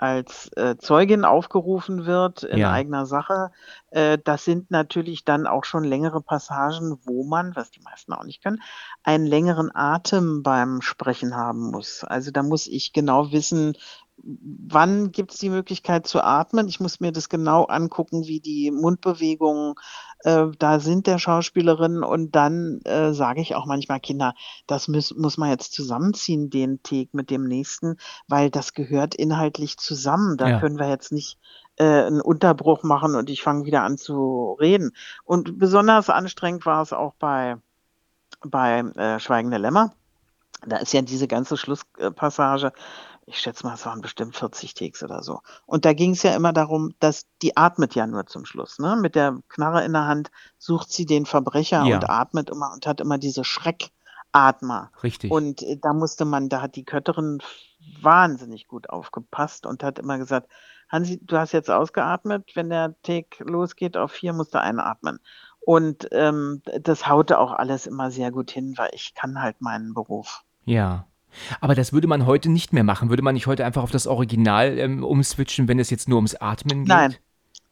[0.00, 2.72] als äh, Zeugin aufgerufen wird in ja.
[2.72, 3.50] eigener Sache.
[3.90, 8.24] Äh, das sind natürlich dann auch schon längere Passagen, wo man, was die meisten auch
[8.24, 8.62] nicht können,
[9.02, 12.02] einen längeren Atem beim Sprechen haben muss.
[12.02, 13.76] Also da muss ich genau wissen,
[14.22, 16.68] wann gibt es die Möglichkeit zu atmen.
[16.68, 19.74] Ich muss mir das genau angucken, wie die Mundbewegungen
[20.24, 22.02] äh, da sind der Schauspielerin.
[22.02, 24.34] Und dann äh, sage ich auch manchmal, Kinder,
[24.66, 27.96] das muss, muss man jetzt zusammenziehen, den Take mit dem nächsten,
[28.28, 30.36] weil das gehört inhaltlich zusammen.
[30.36, 30.60] Da ja.
[30.60, 31.38] können wir jetzt nicht
[31.76, 34.92] äh, einen Unterbruch machen und ich fange wieder an zu reden.
[35.24, 37.56] Und besonders anstrengend war es auch bei,
[38.42, 39.92] bei äh, Schweigende Lämmer.
[40.66, 42.72] Da ist ja diese ganze Schlusspassage,
[43.30, 45.40] ich schätze mal, es waren bestimmt 40 Takes oder so.
[45.64, 48.78] Und da ging es ja immer darum, dass die atmet ja nur zum Schluss.
[48.78, 48.96] Ne?
[48.96, 51.96] Mit der Knarre in der Hand sucht sie den Verbrecher ja.
[51.96, 54.90] und atmet immer und hat immer diese Schreckatmer.
[55.02, 55.30] Richtig.
[55.30, 57.38] Und äh, da musste man, da hat die Kötterin
[58.02, 60.48] wahnsinnig gut aufgepasst und hat immer gesagt,
[60.88, 65.20] Hansi, du hast jetzt ausgeatmet, wenn der Take losgeht auf vier, musst du einatmen.
[65.60, 69.94] Und ähm, das haute auch alles immer sehr gut hin, weil ich kann halt meinen
[69.94, 70.42] Beruf.
[70.64, 71.06] Ja.
[71.60, 73.10] Aber das würde man heute nicht mehr machen.
[73.10, 76.34] Würde man nicht heute einfach auf das Original ähm, umswitchen, wenn es jetzt nur ums
[76.34, 76.88] Atmen geht?
[76.88, 77.16] Nein.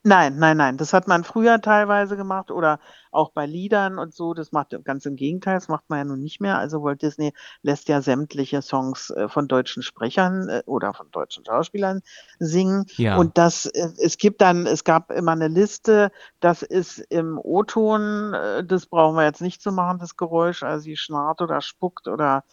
[0.05, 0.77] Nein, nein, nein.
[0.77, 2.79] Das hat man früher teilweise gemacht oder
[3.11, 4.33] auch bei Liedern und so.
[4.33, 6.57] Das macht ganz im Gegenteil, das macht man ja nun nicht mehr.
[6.57, 11.44] Also Walt Disney lässt ja sämtliche Songs äh, von deutschen Sprechern äh, oder von deutschen
[11.44, 12.01] Schauspielern
[12.38, 12.87] singen.
[12.97, 13.16] Ja.
[13.16, 18.37] Und das, äh, es gibt dann, es gab immer eine Liste, das ist im O-Ton,
[18.66, 20.62] das brauchen wir jetzt nicht zu machen, das Geräusch.
[20.62, 22.44] Also sie schnarrt oder spuckt oder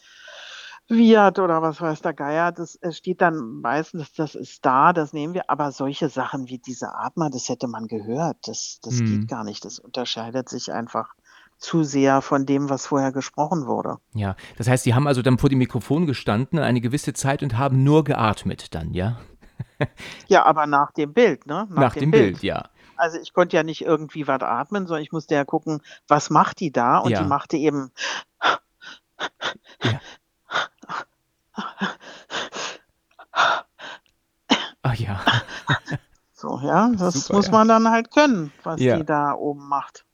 [0.87, 5.33] Fiat oder was weiß der Geier, das steht dann meistens, das ist da, das nehmen
[5.33, 5.49] wir.
[5.49, 8.37] Aber solche Sachen wie diese Atmer, das hätte man gehört.
[8.45, 9.05] Das, das mhm.
[9.05, 9.65] geht gar nicht.
[9.65, 11.15] Das unterscheidet sich einfach
[11.57, 13.97] zu sehr von dem, was vorher gesprochen wurde.
[14.13, 17.57] Ja, das heißt, Sie haben also dann vor dem Mikrofon gestanden eine gewisse Zeit und
[17.57, 19.19] haben nur geatmet dann, ja?
[20.27, 21.67] ja, aber nach dem Bild, ne?
[21.69, 22.23] Nach, nach dem, dem Bild.
[22.33, 22.69] Bild, ja.
[22.97, 26.59] Also ich konnte ja nicht irgendwie was atmen, sondern ich musste ja gucken, was macht
[26.59, 26.99] die da?
[26.99, 27.23] Und ja.
[27.23, 27.91] die machte eben
[29.83, 29.99] ja.
[34.81, 35.19] Ach ja.
[36.31, 38.97] So, ja, das Super, muss man dann halt können, was ja.
[38.97, 40.05] die da oben macht.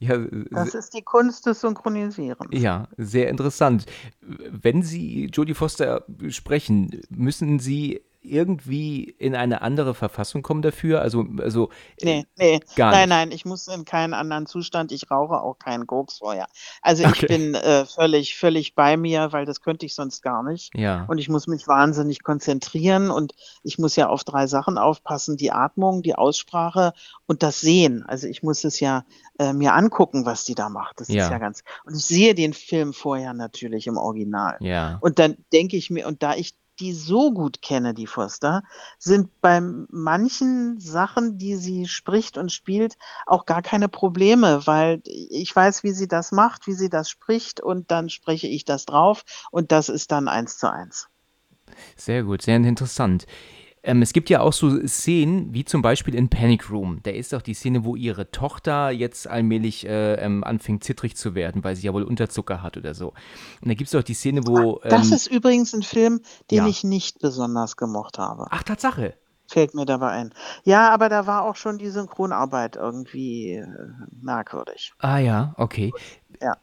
[0.00, 0.16] Ja,
[0.50, 2.50] das ist die Kunst des Synchronisierens.
[2.52, 3.86] Ja, sehr interessant.
[4.20, 11.00] Wenn Sie Jodie Foster sprechen, müssen Sie irgendwie in eine andere Verfassung kommen dafür?
[11.00, 12.60] Also, also äh, nee, nee.
[12.76, 13.08] Gar nein, nicht.
[13.08, 14.92] nein, ich muss in keinen anderen Zustand.
[14.92, 16.48] Ich rauche auch keinen Koks vorher.
[16.82, 17.12] Also okay.
[17.20, 20.76] ich bin äh, völlig, völlig bei mir, weil das könnte ich sonst gar nicht.
[20.76, 21.04] Ja.
[21.08, 25.52] Und ich muss mich wahnsinnig konzentrieren und ich muss ja auf drei Sachen aufpassen: die
[25.52, 26.92] Atmung, die Aussprache
[27.26, 28.04] und das Sehen.
[28.06, 29.04] Also ich muss es ja
[29.38, 31.00] äh, mir angucken, was die da macht.
[31.00, 31.24] Das ja.
[31.24, 31.62] ist ja ganz.
[31.84, 34.56] Und ich sehe den Film vorher natürlich im Original.
[34.60, 34.98] Ja.
[35.00, 38.62] Und dann denke ich mir, und da ich die so gut kenne, die Foster,
[38.98, 45.54] sind bei manchen Sachen, die sie spricht und spielt, auch gar keine Probleme, weil ich
[45.54, 49.24] weiß, wie sie das macht, wie sie das spricht und dann spreche ich das drauf
[49.50, 51.08] und das ist dann eins zu eins.
[51.96, 53.26] Sehr gut, sehr interessant.
[53.82, 57.00] Ähm, es gibt ja auch so Szenen, wie zum Beispiel in Panic Room.
[57.02, 61.34] Da ist auch die Szene, wo ihre Tochter jetzt allmählich äh, ähm, anfängt zittrig zu
[61.34, 63.08] werden, weil sie ja wohl Unterzucker hat oder so.
[63.60, 64.80] Und da gibt es auch die Szene, wo.
[64.82, 66.66] Ähm, das ist übrigens ein Film, den ja.
[66.66, 68.46] ich nicht besonders gemocht habe.
[68.50, 69.14] Ach, Tatsache.
[69.50, 70.34] Fällt mir dabei ein.
[70.64, 73.66] Ja, aber da war auch schon die Synchronarbeit irgendwie äh,
[74.20, 74.92] merkwürdig.
[74.98, 75.92] Ah ja, okay.
[76.42, 76.56] Ja.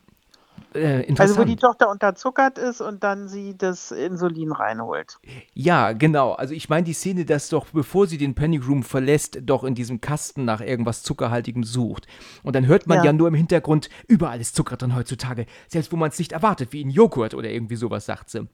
[0.76, 5.18] Äh, also wo die Tochter unterzuckert ist und dann sie das Insulin reinholt.
[5.54, 6.34] Ja, genau.
[6.34, 9.76] Also ich meine die Szene, dass doch, bevor sie den Panic Room verlässt, doch in
[9.76, 12.08] diesem Kasten nach irgendwas Zuckerhaltigem sucht.
[12.44, 15.46] Und dann hört man ja, ja nur im Hintergrund, überall ist Zucker drin heutzutage.
[15.68, 18.48] Selbst wo man es nicht erwartet, wie in Joghurt oder irgendwie sowas, sagt sie.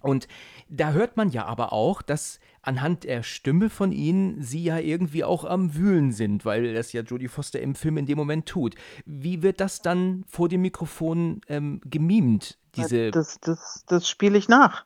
[0.00, 0.28] Und
[0.68, 5.24] da hört man ja aber auch, dass anhand der Stimme von ihnen sie ja irgendwie
[5.24, 8.74] auch am Wühlen sind, weil das ja Jodie Foster im Film in dem Moment tut.
[9.04, 12.58] Wie wird das dann vor dem Mikrofon ähm, gemimt?
[12.76, 14.84] Diese das das, das spiele ich nach.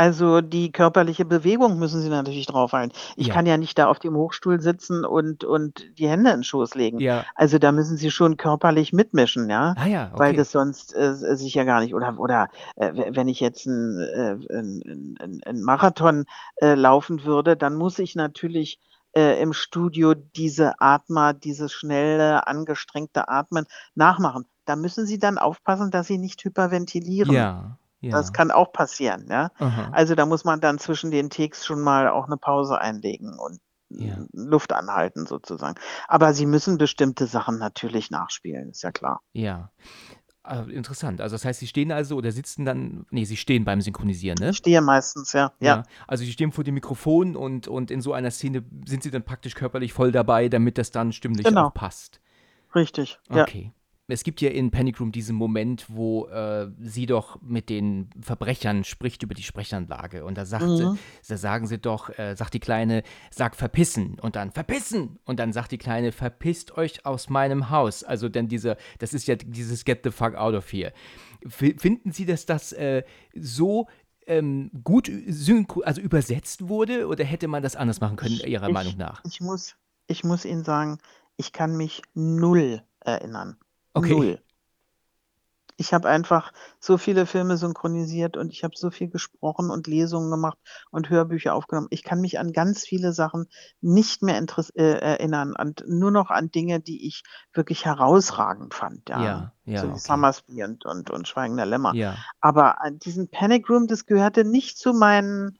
[0.00, 2.92] Also die körperliche Bewegung müssen Sie natürlich draufhalten.
[3.16, 3.30] Ich Ja.
[3.30, 6.74] kann ja nicht da auf dem Hochstuhl sitzen und und die Hände in 'n Schoß
[6.74, 7.00] legen.
[7.00, 7.26] Ja.
[7.34, 11.54] Also da müssen Sie schon körperlich mitmischen, ja, Ah ja, weil das sonst, äh, sich
[11.54, 16.26] ja gar nicht oder oder, äh, wenn ich jetzt 'n äh, 'n 'n 'n Marathon,
[16.56, 18.78] äh, laufen würde, dann muss ich natürlich,
[19.16, 24.44] äh, im Studio diese Atmer dieses schnelle, angestrengte Atmen nachmachen.
[24.66, 27.46] Da müssen Sie dann aufpassen, dass Sie nicht hyperventilieren.
[27.46, 27.78] Ja.
[28.06, 28.16] Ja.
[28.16, 29.50] Das kann auch passieren, ja.
[29.92, 33.60] Also da muss man dann zwischen den Takes schon mal auch eine Pause einlegen und
[33.88, 34.18] ja.
[34.32, 35.78] Luft anhalten sozusagen.
[36.08, 39.20] Aber sie müssen bestimmte Sachen natürlich nachspielen, ist ja klar.
[39.32, 39.70] Ja.
[40.42, 41.20] Also interessant.
[41.20, 44.50] Also das heißt, sie stehen also oder sitzen dann, nee, sie stehen beim Synchronisieren, ne?
[44.50, 45.52] Ich stehe meistens, ja.
[45.58, 45.76] ja.
[45.76, 45.82] ja.
[46.06, 49.24] Also sie stehen vor dem Mikrofon und, und in so einer Szene sind sie dann
[49.24, 51.66] praktisch körperlich voll dabei, damit das dann stimmlich genau.
[51.66, 52.20] auch passt.
[52.76, 53.18] Richtig.
[53.28, 53.72] Okay.
[54.08, 58.84] Es gibt ja in Panic Room diesen Moment, wo äh, sie doch mit den Verbrechern
[58.84, 60.24] spricht über die Sprechanlage.
[60.24, 60.76] Und da sagt mhm.
[60.76, 65.18] sie, da sagen sie doch, äh, sagt die Kleine, sag verpissen und dann verpissen.
[65.24, 68.04] Und dann sagt die Kleine, verpisst euch aus meinem Haus.
[68.04, 70.92] Also denn diese, das ist ja dieses Get the fuck out of here.
[71.44, 73.02] F finden Sie, dass das äh,
[73.34, 73.88] so
[74.26, 75.10] ähm, gut
[75.84, 79.22] also übersetzt wurde oder hätte man das anders machen können, Ihrer ich, Meinung nach?
[79.24, 80.98] Ich muss, ich muss Ihnen sagen,
[81.36, 83.56] ich kann mich null erinnern.
[83.96, 84.14] Okay.
[84.14, 84.38] Null.
[85.78, 90.30] Ich habe einfach so viele Filme synchronisiert und ich habe so viel gesprochen und Lesungen
[90.30, 90.56] gemacht
[90.90, 91.88] und Hörbücher aufgenommen.
[91.90, 93.46] Ich kann mich an ganz viele Sachen
[93.82, 94.42] nicht mehr
[94.74, 99.10] äh, erinnern und nur noch an Dinge, die ich wirklich herausragend fand.
[99.10, 100.00] Ja, ja, ja so wie okay.
[100.00, 101.94] Summersby und, und, und Schweigender Lämmer.
[101.94, 102.16] Ja.
[102.40, 105.58] Aber diesen Panic Room, das gehörte nicht zu meinen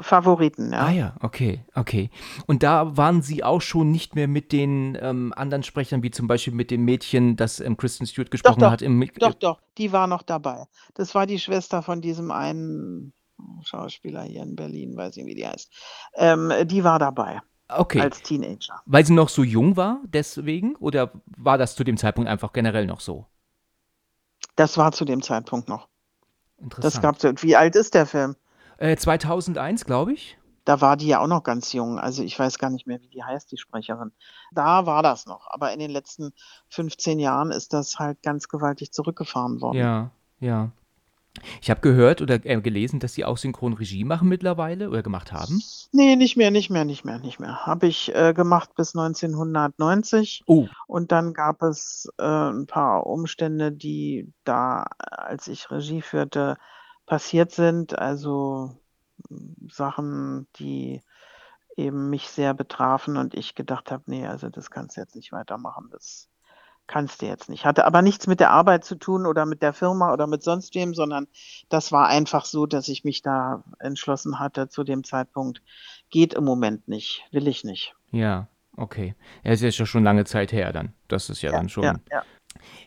[0.00, 0.86] Favoriten, ja.
[0.86, 2.10] Ah ja, okay, okay.
[2.46, 6.26] Und da waren Sie auch schon nicht mehr mit den ähm, anderen Sprechern, wie zum
[6.26, 8.82] Beispiel mit dem Mädchen, das ähm, Kristen Stewart gesprochen doch, doch, hat.
[8.82, 10.64] Im, doch, doch, die war noch dabei.
[10.94, 13.12] Das war die Schwester von diesem einen
[13.62, 15.70] Schauspieler hier in Berlin, weiß ich, wie die heißt.
[16.14, 17.40] Ähm, die war dabei.
[17.68, 18.00] Okay.
[18.00, 18.80] Als Teenager.
[18.86, 20.76] Weil sie noch so jung war, deswegen?
[20.76, 23.26] Oder war das zu dem Zeitpunkt einfach generell noch so?
[24.56, 25.88] Das war zu dem Zeitpunkt noch.
[26.58, 26.94] Interessant.
[26.94, 28.36] Das gab's, wie alt ist der Film?
[28.78, 30.38] Äh, 2001, glaube ich.
[30.64, 31.98] Da war die ja auch noch ganz jung.
[31.98, 34.12] Also ich weiß gar nicht mehr, wie die heißt, die Sprecherin.
[34.52, 35.46] Da war das noch.
[35.50, 36.32] Aber in den letzten
[36.70, 39.78] 15 Jahren ist das halt ganz gewaltig zurückgefahren worden.
[39.78, 40.10] Ja,
[40.40, 40.70] ja.
[41.60, 45.60] Ich habe gehört oder äh, gelesen, dass sie auch Synchronregie machen mittlerweile oder gemacht haben.
[45.92, 47.66] Nee, nicht mehr, nicht mehr, nicht mehr, nicht mehr.
[47.66, 50.44] Habe ich äh, gemacht bis 1990.
[50.46, 50.68] Oh.
[50.86, 56.56] Und dann gab es äh, ein paar Umstände, die da, als ich Regie führte,
[57.06, 57.98] passiert sind.
[57.98, 58.76] Also
[59.70, 61.02] Sachen, die
[61.76, 65.32] eben mich sehr betrafen und ich gedacht habe, nee, also das kannst du jetzt nicht
[65.32, 65.88] weitermachen.
[65.90, 66.28] Das
[66.86, 67.64] kannst du jetzt nicht.
[67.64, 70.74] Hatte aber nichts mit der Arbeit zu tun oder mit der Firma oder mit sonst
[70.74, 71.26] wem, sondern
[71.68, 75.62] das war einfach so, dass ich mich da entschlossen hatte zu dem Zeitpunkt,
[76.10, 77.94] geht im Moment nicht, will ich nicht.
[78.10, 79.14] Ja, okay.
[79.42, 80.92] Ja, ist ja schon lange Zeit her dann.
[81.08, 81.84] Das ist ja, ja dann schon.
[81.84, 82.22] Ja, ja.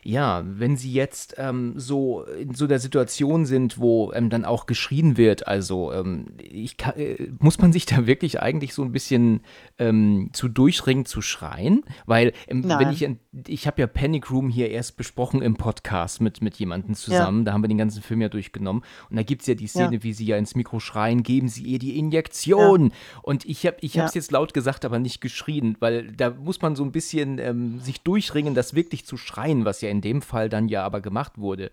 [0.02, 4.66] Ja, wenn Sie jetzt ähm, so in so der Situation sind, wo ähm, dann auch
[4.66, 8.92] geschrien wird, also ähm, ich kann, äh, muss man sich da wirklich eigentlich so ein
[8.92, 9.40] bisschen
[9.78, 11.84] ähm, zu durchringen zu schreien?
[12.06, 13.08] Weil ähm, wenn ich,
[13.46, 17.44] ich habe ja Panic Room hier erst besprochen im Podcast mit, mit jemandem zusammen, ja.
[17.44, 19.96] da haben wir den ganzen Film ja durchgenommen und da gibt es ja die Szene,
[19.96, 20.02] ja.
[20.02, 22.86] wie sie ja ins Mikro schreien, geben Sie ihr die Injektion.
[22.86, 22.96] Ja.
[23.22, 26.76] Und ich habe ich es jetzt laut gesagt, aber nicht geschrien, weil da muss man
[26.76, 30.48] so ein bisschen ähm, sich durchringen, das wirklich zu schreien, was ja in dem Fall
[30.48, 31.70] dann ja aber gemacht wurde.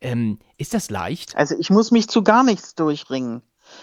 [0.00, 1.36] Ähm, ist das leicht?
[1.36, 3.42] Also ich muss mich zu gar nichts durchringen.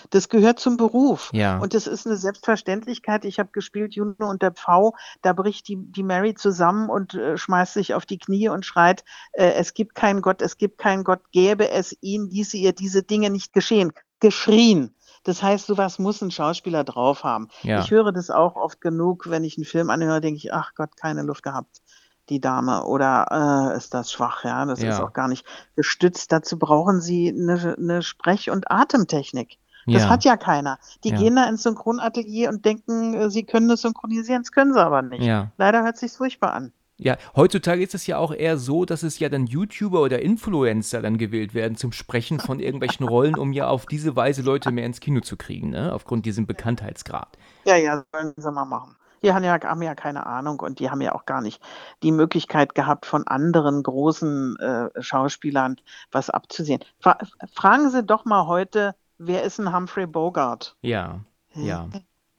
[0.09, 1.29] Das gehört zum Beruf.
[1.33, 1.57] Ja.
[1.59, 3.25] Und das ist eine Selbstverständlichkeit.
[3.25, 4.95] Ich habe gespielt Juno und der Pfau.
[5.21, 9.03] Da bricht die, die Mary zusammen und äh, schmeißt sich auf die Knie und schreit,
[9.33, 13.03] äh, es gibt keinen Gott, es gibt keinen Gott, gäbe es ihn, diese ihr diese
[13.03, 13.91] Dinge nicht geschehen.
[14.19, 14.95] Geschrien.
[15.23, 17.49] Das heißt, sowas muss ein Schauspieler drauf haben.
[17.63, 17.79] Ja.
[17.79, 20.95] Ich höre das auch oft genug, wenn ich einen Film anhöre, denke ich, ach Gott,
[20.97, 21.81] keine Luft gehabt,
[22.29, 22.85] die Dame.
[22.85, 25.03] Oder äh, ist das schwach, ja, das ist Ja.
[25.03, 25.45] auch gar nicht
[25.75, 26.31] gestützt.
[26.31, 29.57] Dazu brauchen sie eine, eine Sprech- und Atemtechnik.
[29.85, 30.09] Das Ja.
[30.09, 30.79] hat ja keiner.
[31.03, 31.17] Die Ja.
[31.17, 35.01] gehen da ins Synchronatelier und denken, äh, sie können das synchronisieren, das können sie aber
[35.01, 35.23] nicht.
[35.23, 35.51] Ja.
[35.57, 36.71] Leider hört sich furchtbar an.
[36.97, 41.01] Ja, heutzutage ist es ja auch eher so, dass es ja dann YouTuber oder Influencer
[41.01, 44.85] dann gewählt werden zum Sprechen von irgendwelchen Rollen, um ja auf diese Weise Leute mehr
[44.85, 45.91] ins Kino zu kriegen, ne?
[45.93, 47.37] Aufgrund diesem Bekanntheitsgrad.
[47.65, 48.95] Ja, ja, sollen sie mal machen.
[49.23, 51.61] Die haben ja, haben ja keine Ahnung und die haben ja auch gar nicht
[52.03, 55.77] die Möglichkeit gehabt, von anderen großen äh, Schauspielern
[56.11, 56.81] was abzusehen.
[57.01, 57.17] Fra
[57.53, 60.75] fragen Sie doch mal heute, wer ist ein Humphrey Bogart?
[60.81, 61.21] Ja,
[61.53, 61.89] ja.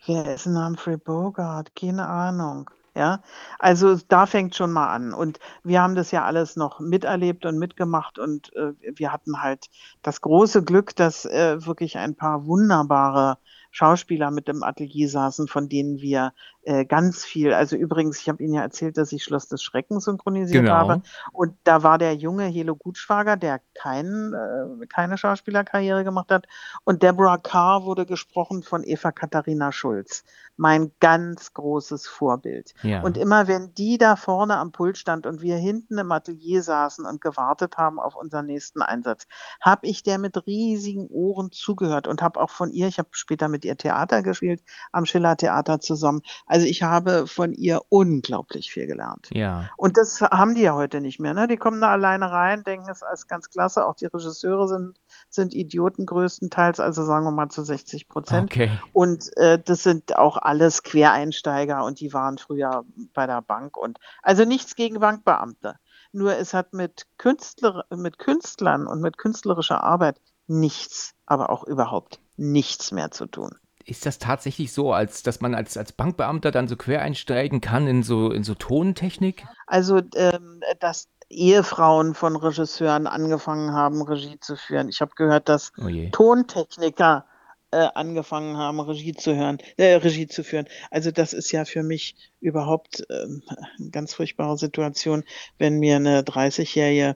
[0.07, 1.75] Wer ist ein Humphrey Bogart?
[1.75, 2.71] Keine Ahnung.
[2.95, 3.21] Ja,
[3.59, 5.13] also da fängt schon mal an.
[5.13, 9.67] Und wir haben das ja alles noch miterlebt und mitgemacht und äh, wir hatten halt
[10.01, 13.37] das große Glück, dass äh, wirklich ein paar wunderbare
[13.71, 16.33] Schauspieler mit im Atelier saßen, von denen wir
[16.67, 20.05] äh, ganz viel, also übrigens, ich habe Ihnen ja erzählt, dass ich Schloss des Schreckens
[20.05, 20.75] synchronisiert Genau.
[20.75, 21.03] habe.
[21.33, 26.47] Und da war der junge Helo Gutschwager, der kein, äh, keine Schauspielerkarriere gemacht hat.
[26.85, 30.25] Und Deborah Carr wurde gesprochen von Eva Katharina Schulz.
[30.57, 32.73] Mein ganz großes Vorbild.
[32.83, 33.03] Ja.
[33.03, 37.05] Und immer wenn die da vorne am Pult stand und wir hinten im Atelier saßen
[37.05, 39.27] und gewartet haben auf unseren nächsten Einsatz,
[39.61, 43.49] habe ich der mit riesigen Ohren zugehört und habe auch von ihr, ich habe später
[43.49, 44.63] mit ihr Theater gespielt,
[44.93, 46.23] am Schiller Theater zusammen.
[46.47, 49.29] Also ich habe von ihr unglaublich viel gelernt.
[49.33, 49.69] ja.
[49.77, 51.35] Und das haben die ja heute nicht mehr.
[51.35, 51.49] Ne?
[51.49, 53.85] Die kommen da alleine rein, denken es als ganz klasse.
[53.85, 54.99] Auch die Regisseure sind,
[55.29, 58.51] sind Idioten größtenteils, also sagen wir mal zu 60 Prozent.
[58.51, 58.71] Okay.
[58.93, 63.99] Und äh, das sind auch alles Quereinsteiger und die waren früher bei der Bank und
[64.23, 65.77] also nichts gegen Bankbeamte.
[66.13, 72.21] Nur es hat mit, Künstler, mit Künstlern und mit künstlerischer Arbeit nichts, aber auch überhaupt
[72.37, 73.59] nichts mehr zu tun.
[73.87, 77.87] Ist das tatsächlich so, als dass man als, als Bankbeamter dann so quer einsteigen kann
[77.87, 79.47] in so, in so Tonentechnik?
[79.69, 84.89] Also, ähm, dass Ehefrauen von Regisseuren angefangen haben, Regie zu führen.
[84.89, 85.89] Ich habe gehört, dass Oh.
[86.11, 87.27] Tontechniker
[87.71, 90.67] äh, angefangen haben, Regie zu hören, äh, Regie zu führen.
[90.91, 93.43] Also das ist ja für mich überhaupt ähm,
[93.79, 95.25] eine ganz furchtbare Situation,
[95.59, 97.15] wenn mir eine 30-jährige äh,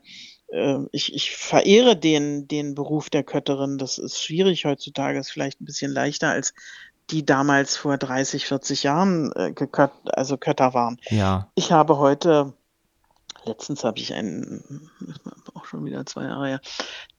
[0.92, 3.78] ich, ich verehre den, den Beruf der Kötterin.
[3.78, 6.55] Das ist schwierig heutzutage, ist vielleicht ein bisschen leichter als
[7.11, 11.01] die damals vor 30, 40 Jahren äh, gekött, also Kötter waren.
[11.09, 11.51] Ja.
[11.55, 12.53] Ich habe heute,
[13.44, 14.90] letztens habe ich einen,
[15.55, 16.61] auch schon wieder zwei Jahre her,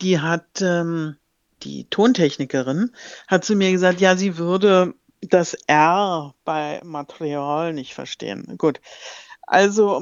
[0.02, 1.18] die hat, ähm,
[1.64, 2.92] die Tontechnikerin,
[3.28, 8.56] hat zu mir gesagt, ja, sie würde das R bei Material nicht verstehen.
[8.58, 8.82] Gut.
[9.42, 10.00] Also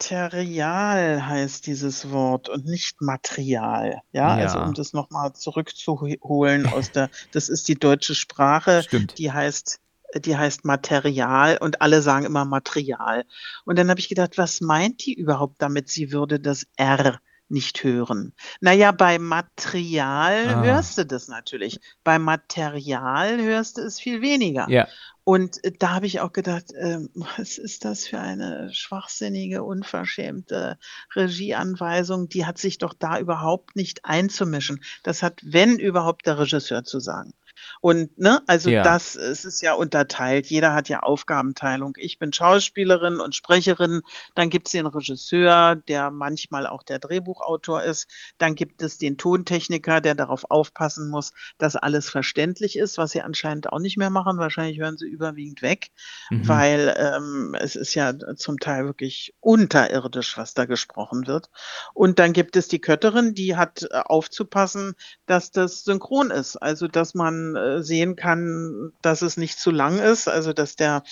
[0.00, 4.00] Material heißt dieses Wort und nicht Material.
[4.12, 4.64] Ja, also Ja.
[4.66, 9.18] um das nochmal zurückzuholen aus der, das ist die deutsche Sprache Stimmt.
[9.18, 9.80] die heißt,
[10.24, 13.24] die heißt Material und alle sagen immer Material.
[13.64, 15.88] Und dann habe ich gedacht, was meint die überhaupt damit?
[15.90, 17.18] Sie würde das R
[17.50, 18.34] nicht hören.
[18.60, 20.62] Naja, bei Material Ah.
[20.62, 21.80] hörst du das natürlich.
[22.04, 24.68] Bei Material hörst du es viel weniger.
[24.68, 24.86] Ja.
[25.28, 30.78] Und äh, da habe ich auch gedacht, ähm, was ist das für eine schwachsinnige, unverschämte
[31.14, 32.30] Regieanweisung?
[32.30, 34.82] Die hat sich doch da überhaupt nicht einzumischen.
[35.02, 37.34] Das hat, wenn überhaupt, der Regisseur zu sagen.
[37.80, 38.82] Und ne, also Ja.
[38.82, 40.46] das es ist ja unterteilt.
[40.46, 41.94] Jeder hat ja Aufgabenteilung.
[41.98, 44.02] Ich bin Schauspielerin und Sprecherin.
[44.34, 48.08] Dann gibt es den Regisseur, der manchmal auch der Drehbuchautor ist.
[48.38, 53.22] Dann gibt es den Tontechniker, der darauf aufpassen muss, dass alles verständlich ist, was sie
[53.22, 54.38] anscheinend auch nicht mehr machen.
[54.38, 55.90] Wahrscheinlich hören sie überwiegend weg,
[56.30, 56.48] Mhm.
[56.48, 61.50] weil ähm, es ist ja zum Teil wirklich unterirdisch, was da gesprochen wird.
[61.94, 64.94] Und dann gibt es die Kötterin, die hat äh, aufzupassen,
[65.26, 66.56] dass das synchron ist.
[66.56, 71.02] Also, dass man äh, sehen kann, dass es nicht zu lang ist, also dass der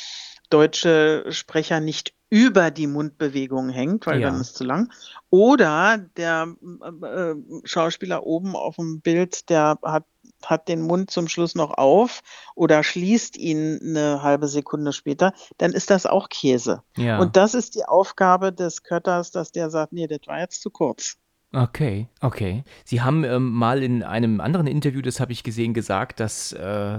[0.51, 4.30] deutsche Sprecher nicht über die Mundbewegung hängt, weil Ja.
[4.30, 4.92] dann ist es zu lang.
[5.30, 6.55] Oder der
[7.03, 7.34] äh,
[7.64, 10.05] Schauspieler oben auf dem Bild, der hat,
[10.44, 12.22] hat den Mund zum Schluss noch auf
[12.57, 16.82] oder schließt ihn eine halbe Sekunde später, dann ist das auch Käse.
[16.97, 17.18] Ja.
[17.18, 20.70] Und das ist die Aufgabe des Kötters, dass der sagt, nee, das war jetzt zu
[20.70, 21.16] kurz.
[21.53, 22.64] Okay, okay.
[22.84, 26.99] Sie haben ähm, mal in einem anderen Interview, das habe ich gesehen, gesagt, dass äh,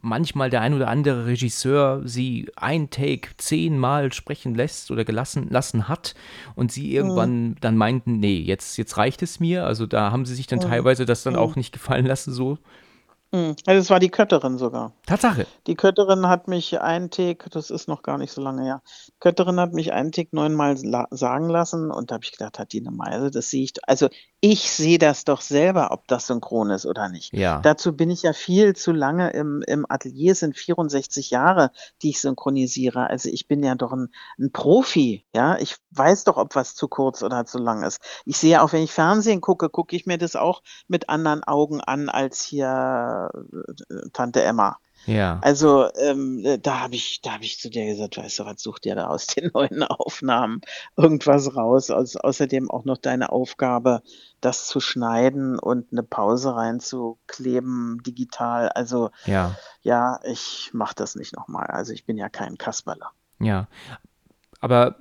[0.00, 5.88] manchmal der ein oder andere Regisseur sie ein Take zehnmal sprechen lässt oder gelassen lassen
[5.88, 6.14] hat
[6.54, 9.64] und sie irgendwann dann meinten, nee, jetzt, jetzt reicht es mir.
[9.66, 10.64] Also da haben sie sich dann Mhm.
[10.64, 11.40] teilweise das dann Mhm.
[11.40, 12.58] auch nicht gefallen lassen, so.
[13.32, 13.56] Mhm.
[13.66, 14.92] Also es war die Kötterin sogar.
[15.06, 15.46] Tatsache.
[15.66, 19.18] Die Kötterin hat mich einen Tick, das ist noch gar nicht so lange her, die
[19.20, 22.72] Kötterin hat mich einen Tick neunmal la sagen lassen und da habe ich gedacht, hat
[22.72, 24.08] die eine Meise, das sehe ich, also
[24.40, 27.32] ich sehe das doch selber, ob das synchron ist oder nicht.
[27.32, 27.60] Ja.
[27.60, 31.72] Dazu bin ich ja viel zu lange im, im Atelier, es sind 64 Jahre,
[32.02, 33.08] die ich synchronisiere.
[33.08, 34.08] Also ich bin ja doch ein,
[34.38, 35.58] ein Profi, ja.
[35.58, 37.98] Ich weiß doch, ob was zu kurz oder zu lang ist.
[38.24, 41.80] Ich sehe auch, wenn ich Fernsehen gucke, gucke ich mir das auch mit anderen Augen
[41.80, 42.66] an als hier
[44.12, 44.78] Tante Emma.
[45.06, 45.38] Ja.
[45.42, 48.60] Also ähm, äh, da habe ich, da habe ich zu dir gesagt, weißt du, was
[48.60, 50.60] sucht ihr da aus den neuen Aufnahmen
[50.96, 51.90] irgendwas raus?
[51.90, 54.02] Aus, außerdem auch noch deine Aufgabe,
[54.40, 58.68] das zu schneiden und eine Pause reinzukleben digital.
[58.70, 59.54] Also Ja.
[59.82, 61.66] ja, ich mache das nicht nochmal.
[61.66, 63.12] Also ich bin ja kein Kasperler.
[63.38, 63.68] Ja.
[64.66, 64.96] Aber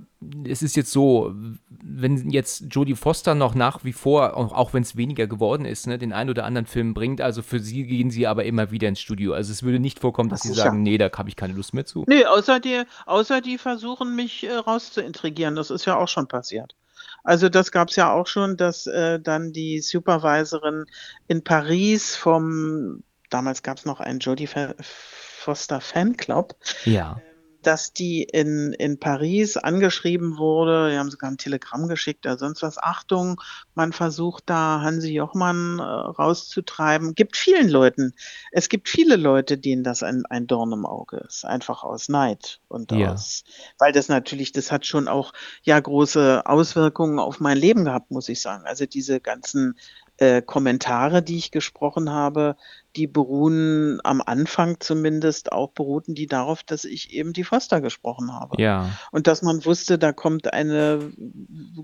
[0.47, 1.34] es ist jetzt so,
[1.70, 5.97] wenn jetzt Jodie Foster noch nach wie vor, auch, wenn es weniger geworden ist, ne,
[5.97, 8.99] den einen oder anderen Film bringt, also für sie gehen sie aber immer wieder ins
[8.99, 9.34] Studio.
[9.34, 10.66] Also es würde nicht vorkommen, dass sie Sicher.
[10.66, 12.05] sagen, nee, da habe ich keine Lust mehr zu.
[12.07, 15.55] Nee, außer die, außer die versuchen mich äh, rauszuintrigieren.
[15.55, 16.76] Das ist ja auch schon passiert.
[17.24, 20.86] Also das gab es ja auch schon, dass äh, dann die Supervisorin
[21.28, 23.01] in Paris vom,
[23.32, 24.47] damals gab es noch einen Jodie
[24.80, 27.20] Foster Fanclub, Ja.
[27.66, 32.61] Dass die in, in Paris angeschrieben wurde, die haben sogar ein Telegramm geschickt oder sonst
[32.61, 32.78] was.
[32.78, 33.41] Achtung,
[33.74, 37.16] man versucht da Hansi Jochmann äh, rauszutreiben.
[37.16, 38.13] Gibt vielen Leuten.
[38.51, 41.45] Es gibt viele Leute, denen das ein, ein Dorn im Auge ist.
[41.45, 43.13] Einfach aus Neid und Ja.
[43.13, 43.43] aus,
[43.80, 48.30] weil das natürlich, das hat schon auch ja große Auswirkungen auf mein Leben gehabt, muss
[48.30, 48.66] ich sagen.
[48.66, 49.78] Also diese ganzen
[50.18, 52.55] äh, Kommentare, die ich gesprochen habe,
[52.96, 58.34] die beruhen am Anfang zumindest auch beruhten die darauf, dass ich eben die Foster gesprochen
[58.34, 58.62] habe.
[58.62, 58.89] Ja.
[59.12, 61.12] Und dass man wusste, da kommt eine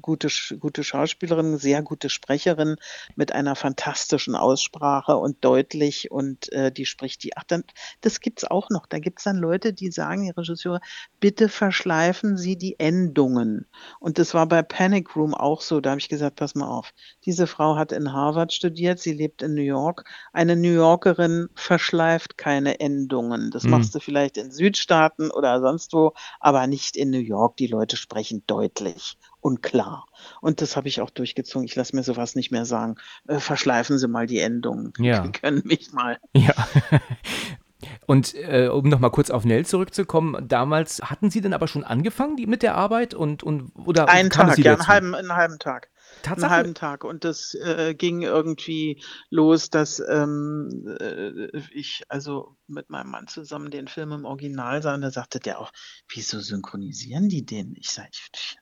[0.02, 2.78] gute, gute Schauspielerin, sehr gute Sprecherin
[3.16, 7.36] mit einer fantastischen Aussprache und deutlich und äh, die spricht die.
[7.36, 7.64] Ach, dann,
[8.02, 8.86] das gibt's auch noch.
[8.86, 10.82] Da gibt's dann Leute, die sagen, die Regisseure,
[11.20, 13.66] bitte verschleifen Sie die Endungen.
[14.00, 15.82] Und das war bei Panic Room auch so.
[15.82, 16.94] Da habe ich gesagt, pass mal auf.
[17.26, 20.06] Diese Frau hat in Harvard studiert, sie lebt in New York.
[20.34, 23.50] Eine New Yorkerin verschleift keine Endungen.
[23.52, 23.72] Das Mhm.
[23.72, 27.58] machst du vielleicht in Südstaaten oder sonst wo, aber nicht in New York.
[27.58, 30.06] Die Leute sprechen deutlich und klar.
[30.42, 31.66] Und das habe ich auch durchgezogen.
[31.66, 32.96] Ich lasse mir sowas nicht mehr sagen.
[33.28, 34.94] Äh, verschleifen Sie mal die Endungen.
[35.02, 35.22] Ja.
[35.22, 36.20] Die können mich mal.
[36.36, 36.54] Ja.
[38.06, 42.36] Und äh, um nochmal kurz auf Nell zurückzukommen, damals hatten Sie denn aber schon angefangen
[42.36, 45.90] die, mit der Arbeit und, und oder Einen Tag, ja, einen halben, einen halben Tag.
[46.24, 46.52] Einen Tatsache?
[46.52, 47.04] halben Tag.
[47.04, 53.72] Und das äh, ging irgendwie los, dass ähm, äh, ich also mit meinem Mann zusammen
[53.72, 55.72] den Film im Original sah und da sagte der auch,
[56.08, 57.76] wieso synchronisieren die den?
[57.76, 58.10] Ich sage,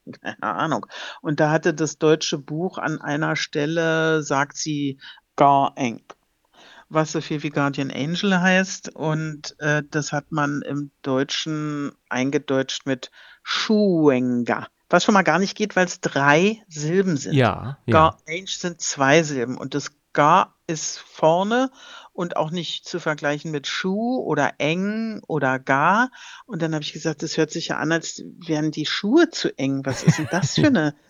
[0.21, 0.85] keine Ahnung.
[1.21, 4.99] Und da hatte das deutsche Buch an einer Stelle, sagt sie,
[5.35, 6.01] gar eng.
[6.89, 8.95] Was so viel wie Guardian Angel heißt.
[8.95, 13.11] Und äh, das hat man im Deutschen eingedeutscht mit
[13.43, 14.67] Schuenga.
[14.89, 17.33] Was schon mal gar nicht geht, weil es drei Silben sind.
[17.33, 17.93] Ja, ja.
[17.93, 21.71] Gar Angel sind zwei Silben und das Gar ist vorne
[22.13, 26.09] und auch nicht zu vergleichen mit Schuh oder eng oder gar.
[26.45, 29.55] Und dann habe ich gesagt, das hört sich ja an, als wären die Schuhe zu
[29.57, 29.85] eng.
[29.85, 30.95] Was ist denn das für eine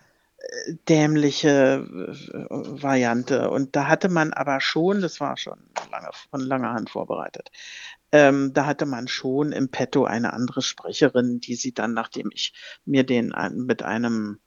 [0.88, 3.50] dämliche äh, Variante?
[3.50, 5.58] Und da hatte man aber schon, das war schon
[5.90, 7.50] lange, von langer Hand vorbereitet,
[8.12, 12.52] ähm, da hatte man schon im Petto eine andere Sprecherin, die sie dann, nachdem ich
[12.84, 14.40] mir den mit einem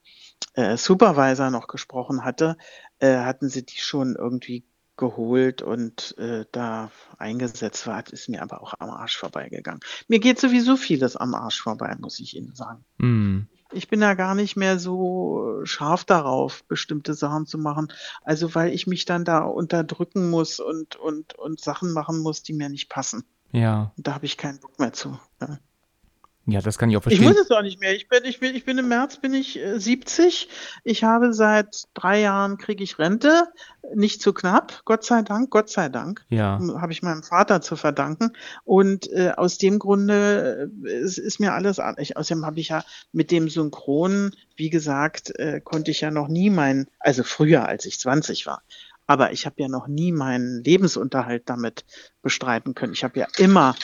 [0.54, 2.58] äh, Supervisor noch gesprochen hatte,
[3.00, 4.66] äh, hatten sie die schon irgendwie
[4.96, 9.80] geholt und äh, da eingesetzt war, ist mir aber auch am Arsch vorbeigegangen.
[10.08, 12.86] Mir geht sowieso vieles am Arsch vorbei, muss ich Ihnen sagen.
[13.00, 13.48] Hm.
[13.74, 17.92] Ich bin ja gar nicht mehr so scharf darauf, bestimmte Sachen zu machen.
[18.24, 22.54] Also weil ich mich dann da unterdrücken muss und, und, und Sachen machen muss, die
[22.54, 23.24] mir nicht passen.
[23.52, 23.92] Ja.
[23.98, 25.20] Und da habe ich keinen Bock mehr zu.
[25.42, 25.60] Ja.
[26.46, 27.28] Ja, das kann ich auch Ich verstehen.
[27.30, 27.96] muss es auch nicht mehr.
[27.96, 30.50] Ich bin, ich bin, ich bin im März bin ich äh, 70.
[30.84, 33.48] Ich habe seit drei Jahren kriege ich Rente.
[33.96, 34.82] Nicht zu knapp.
[34.84, 35.52] Gott sei Dank.
[35.52, 36.26] Gott sei Dank.
[36.30, 36.58] ja.
[36.60, 38.34] Hm, Habe ich meinem Vater zu verdanken.
[38.66, 41.96] Und äh, aus dem Grunde äh, ist, ist mir alles an.
[41.98, 42.84] Ich, außerdem habe ich ja
[43.14, 47.86] mit dem Synchron, wie gesagt, äh, konnte ich ja noch nie mein, also früher, als
[47.86, 48.64] ich 20 war.
[49.08, 51.86] Aber ich habe ja noch nie meinen Lebensunterhalt damit
[52.22, 52.94] bestreiten können.
[52.94, 53.76] Ich habe ja immer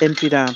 [0.00, 0.54] entweder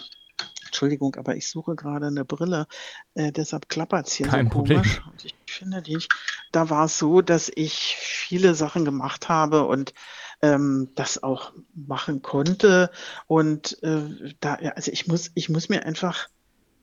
[0.66, 2.66] Entschuldigung, aber ich suche gerade eine Brille,
[3.14, 4.82] äh, deshalb klappert es hier Kein so Problem.
[4.82, 5.02] komisch.
[5.10, 6.12] Und ich finde die nicht.
[6.52, 9.94] Da war es so, dass ich viele Sachen gemacht habe und
[10.42, 12.90] ähm, das auch machen konnte.
[13.26, 16.28] Und äh, da, ja, also ich muss, ich muss mir einfach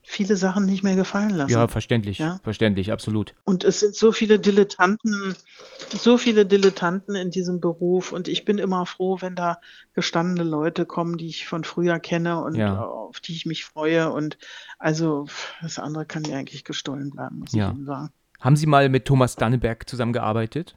[0.06, 1.52] viele Sachen nicht mehr gefallen lassen.
[1.52, 2.38] Ja, verständlich, Ja.
[2.44, 3.34] verständlich, absolut.
[3.44, 5.34] Und es sind so viele Dilettanten,
[5.90, 8.12] so viele Dilettanten in diesem Beruf.
[8.12, 9.58] Und ich bin immer froh, wenn da
[9.94, 12.82] gestandene Leute kommen, die ich von früher kenne und Ja.
[12.84, 14.12] auf die ich mich freue.
[14.12, 14.36] Und
[14.78, 15.26] also
[15.62, 17.70] das andere kann mir eigentlich gestohlen bleiben, muss Ja.
[17.70, 18.10] ich Ihnen sagen.
[18.40, 20.76] Haben Sie mal mit Thomas Danneberg zusammengearbeitet?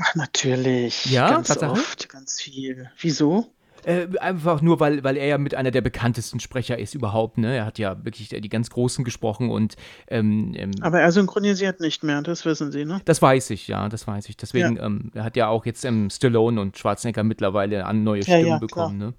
[0.00, 1.06] Ach, natürlich.
[1.06, 2.90] Ja, ganz oft, ganz viel.
[2.98, 3.52] Wieso?
[3.86, 7.54] Äh, einfach nur, weil, weil er ja mit einer der bekanntesten Sprecher ist überhaupt, ne?
[7.54, 9.76] Er hat ja wirklich die ganz Großen gesprochen und
[10.08, 13.00] ähm, ähm, Aber er synchronisiert nicht mehr, das wissen Sie, ne?
[13.04, 14.36] das weiß ich, ja, das weiß ich.
[14.36, 18.24] Deswegen, ähm, er hat ja auch jetzt ähm, Stallone und Schwarzenegger mittlerweile an neue Ja,
[18.24, 19.14] Stimmen ja, bekommen, ne?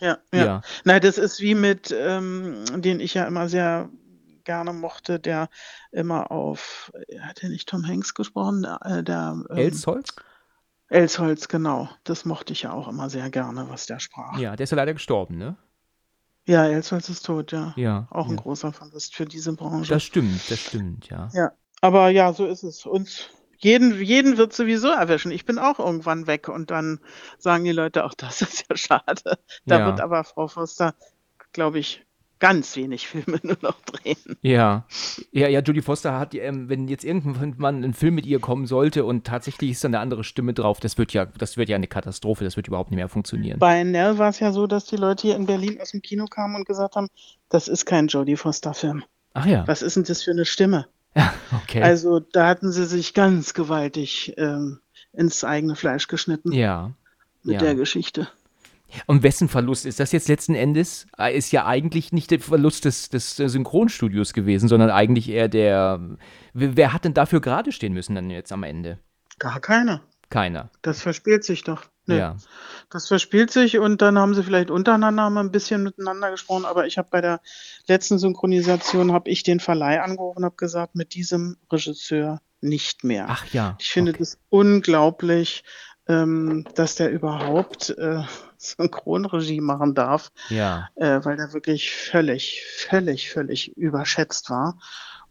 [0.00, 0.44] Ja, ja.
[0.44, 0.62] Ja.
[0.84, 3.90] Nein, das ist wie mit, ähm, den ich ja immer sehr
[4.44, 5.50] gerne mochte, der
[5.92, 6.90] immer auf,
[7.20, 8.64] hat er nicht Tom Hanks gesprochen?
[8.64, 10.16] Äh, der ähm, Elsholz?
[10.88, 11.88] Elsholz, genau.
[12.04, 14.38] Das mochte ich ja auch immer sehr gerne, was der sprach.
[14.38, 15.56] Ja, der ist ja leider gestorben, ne?
[16.46, 17.74] Ja, Elsholz ist tot, ja.
[17.76, 18.08] Ja.
[18.10, 18.42] Auch ein ja.
[18.42, 19.92] großer Verlust für diese Branche.
[19.92, 21.28] Das stimmt, das stimmt, ja.
[21.34, 22.86] Ja, aber ja, so ist es.
[22.86, 25.30] Und jeden, jeden wird sowieso erwischen.
[25.30, 27.00] Ich bin auch irgendwann weg und dann
[27.38, 29.38] sagen die Leute, auch das ist ja schade.
[29.66, 29.86] Da Ja.
[29.86, 30.94] wird aber Frau Foster,
[31.52, 32.06] glaube ich,
[32.38, 34.36] ganz wenig Filme nur noch drehen.
[34.42, 34.84] Ja,
[35.32, 39.04] ja, ja, Jodie Foster hat, ähm, wenn jetzt irgendwann ein Film mit ihr kommen sollte
[39.04, 41.86] und tatsächlich ist dann eine andere Stimme drauf, das wird ja, das wird ja eine
[41.86, 43.58] Katastrophe, das wird überhaupt nicht mehr funktionieren.
[43.58, 46.26] Bei Nell war es ja so, dass die Leute hier in Berlin aus dem Kino
[46.26, 47.08] kamen und gesagt haben,
[47.48, 49.04] das ist kein Jodie Foster-Film.
[49.34, 50.86] Ach ja, Was ist denn das für eine Stimme?
[51.62, 51.82] okay.
[51.82, 54.80] Also da hatten sie sich ganz gewaltig ähm,
[55.12, 56.92] ins eigene Fleisch geschnitten ja.
[57.42, 57.60] mit ja.
[57.60, 58.28] der Geschichte.
[59.06, 61.06] Und wessen Verlust ist das jetzt letzten Endes?
[61.18, 65.48] Äh, Ist ja eigentlich nicht der Verlust des, des äh, Synchronstudios gewesen, sondern eigentlich eher
[65.48, 66.00] der.
[66.54, 68.98] Wer wer hat denn dafür gerade stehen müssen dann jetzt am Ende?
[69.38, 70.02] Gar keiner.
[70.30, 70.70] Keiner.
[70.82, 71.84] Das verspielt sich doch.
[72.06, 72.18] Nee.
[72.18, 72.36] Ja.
[72.90, 76.86] Das verspielt sich und dann haben sie vielleicht untereinander mal ein bisschen miteinander gesprochen, aber
[76.86, 77.40] ich habe bei der
[77.86, 83.26] letzten Synchronisation habe ich den Verleih angerufen und habe gesagt, mit diesem Regisseur nicht mehr.
[83.28, 83.76] Ach ja.
[83.78, 84.20] ich finde okay.
[84.20, 85.64] das unglaublich,
[86.08, 88.22] ähm, dass der überhaupt äh,
[88.56, 90.88] Synchronregie machen darf, Ja.
[90.96, 94.78] äh, weil der wirklich völlig, völlig, völlig überschätzt war.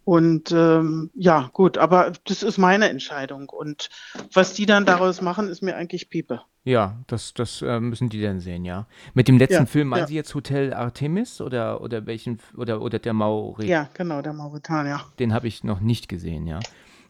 [0.05, 3.49] Und ähm, ja, gut, aber das ist meine Entscheidung.
[3.49, 3.89] Und
[4.34, 6.41] was die dann daraus machen, ist mir eigentlich Piepe.
[6.63, 8.88] Ja, das, das äh, müssen die dann sehen, ja.
[9.13, 10.07] Mit dem letzten Ja, Film meinen ja.
[10.07, 13.67] Sie jetzt Hotel Artemis oder, oder welchen oder, oder der Maori?
[13.67, 15.01] Ja, genau, der Mauretanier.
[15.19, 16.59] Den habe ich noch nicht gesehen, ja.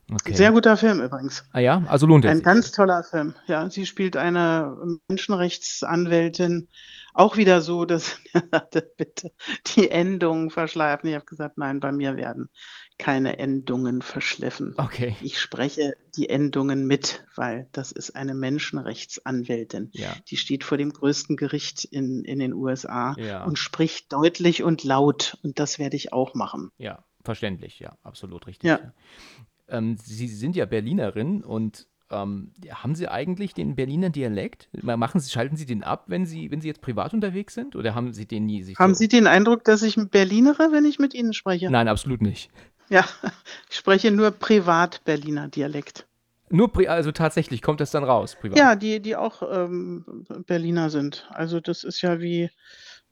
[0.10, 0.34] Okay.
[0.36, 1.44] Sehr guter Film übrigens.
[1.52, 2.46] Ah ja, also lohnt er Ein sich.
[2.46, 3.36] ganz toller Film.
[3.48, 6.70] Ja, sie spielt eine Menschenrechtsanwältin.
[7.14, 8.18] Auch wieder so, dass
[8.98, 9.32] bitte
[9.76, 11.10] die Endungen verschleifen.
[11.10, 12.50] Ich habe gesagt, nein, bei mir werden
[13.00, 14.76] keine Endungen verschliffen.
[14.78, 15.16] Okay.
[15.22, 19.90] Ich spreche die Endungen mit, weil das ist eine Menschenrechtsanwältin.
[19.94, 20.14] Ja.
[20.28, 23.44] Die steht vor dem größten Gericht in, in den USA Ja.
[23.44, 25.38] und spricht deutlich und laut.
[25.44, 26.72] Und das werde ich auch machen.
[26.78, 28.68] Ja, verständlich, ja, absolut richtig.
[28.70, 28.80] Ja.
[29.70, 34.70] Ähm, Sie sind ja Berlinerin und ähm, haben Sie eigentlich den Berliner Dialekt?
[34.82, 37.76] Machen Sie, schalten Sie den ab, wenn Sie, wenn Sie jetzt privat unterwegs sind?
[37.76, 41.00] Oder haben Sie den nie Haben so Sie den Eindruck, dass ich Berlinere, wenn ich
[41.00, 41.70] mit Ihnen spreche?
[41.70, 42.50] Nein, absolut nicht.
[42.90, 43.06] Ja,
[43.70, 46.08] ich spreche nur privat Berliner Dialekt.
[46.50, 48.58] Nur, pri also tatsächlich kommt das dann raus, privat.
[48.58, 51.28] Ja, die, die auch ähm, Berliner sind.
[51.32, 52.50] Also das ist ja wie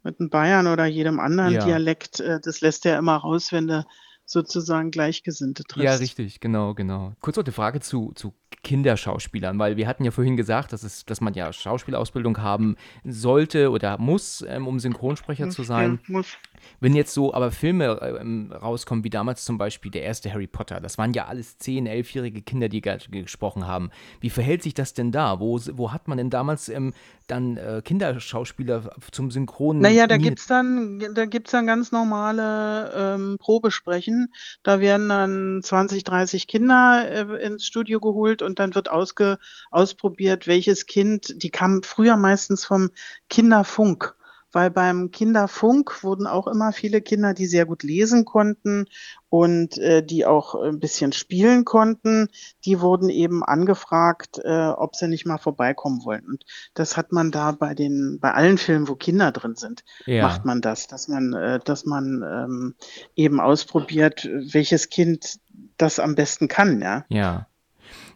[0.03, 1.65] mit einem Bayern oder jedem anderen Ja.
[1.65, 2.21] Dialekt.
[2.21, 3.85] Äh, das lässt er immer raus, wenn du
[4.25, 5.83] sozusagen Gleichgesinnte triffst.
[5.83, 7.13] Ja, richtig, genau, genau.
[7.21, 11.05] Kurz noch eine Frage zu, zu Kinderschauspielern, weil wir hatten ja vorhin gesagt, dass, es,
[11.05, 15.99] dass man ja Schauspielausbildung haben sollte oder muss, ähm, um Synchronsprecher zu sein.
[16.07, 16.37] Ja, muss.
[16.79, 20.79] Wenn jetzt so aber Filme ähm, rauskommen, wie damals zum Beispiel der erste Harry Potter,
[20.79, 23.89] das waren ja alles 10-, 11-jährige Kinder, die ge- gesprochen haben.
[24.21, 25.39] Wie verhält sich das denn da?
[25.39, 26.93] Wo, wo hat man denn damals ähm,
[27.27, 29.81] dann äh, Kinderschauspieler zum Synchronen?
[29.81, 34.33] Naja, da nie- gibt's dann, da gibt's dann ganz normale ähm, Probesprechen.
[34.63, 39.37] Da werden dann 20, 30 Kinder äh, ins Studio geholt und dann wird ausge,
[39.71, 42.89] ausprobiert, welches Kind, die kamen früher meistens vom
[43.29, 44.15] Kinderfunk.
[44.55, 48.85] Weil beim Kinderfunk wurden auch immer viele Kinder, die sehr gut lesen konnten
[49.27, 52.29] und äh, die auch ein bisschen spielen konnten,
[52.63, 56.23] die wurden eben angefragt, äh, ob sie nicht mal vorbeikommen wollen.
[56.25, 60.21] Und das hat man da bei den, bei allen Filmen, wo Kinder drin sind, ja.
[60.21, 62.75] macht man das, dass man, äh, dass man ähm,
[63.17, 65.37] eben ausprobiert, welches Kind
[65.75, 67.03] das am besten kann, ja.
[67.09, 67.47] Ja.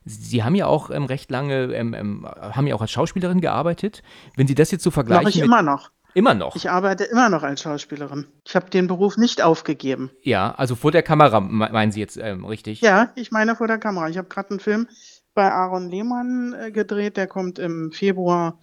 [0.05, 4.03] Sie haben ja auch ähm, recht lange, ähm, ähm, haben ja auch als Schauspielerin gearbeitet.
[4.37, 5.91] Wenn Sie das jetzt so vergleichen Mache ich mit, immer noch.
[6.19, 6.55] Immer noch.
[6.55, 8.27] Ich arbeite immer noch als Schauspielerin.
[8.45, 10.11] Ich habe den Beruf nicht aufgegeben.
[10.21, 12.81] ja, also vor der Kamera me- meinen Sie jetzt ähm, richtig?
[12.81, 14.07] Ja, ich meine vor der Kamera.
[14.09, 14.87] Ich habe gerade einen Film
[15.33, 18.59] bei Aaron Lehmann äh, gedreht, der kommt im Februar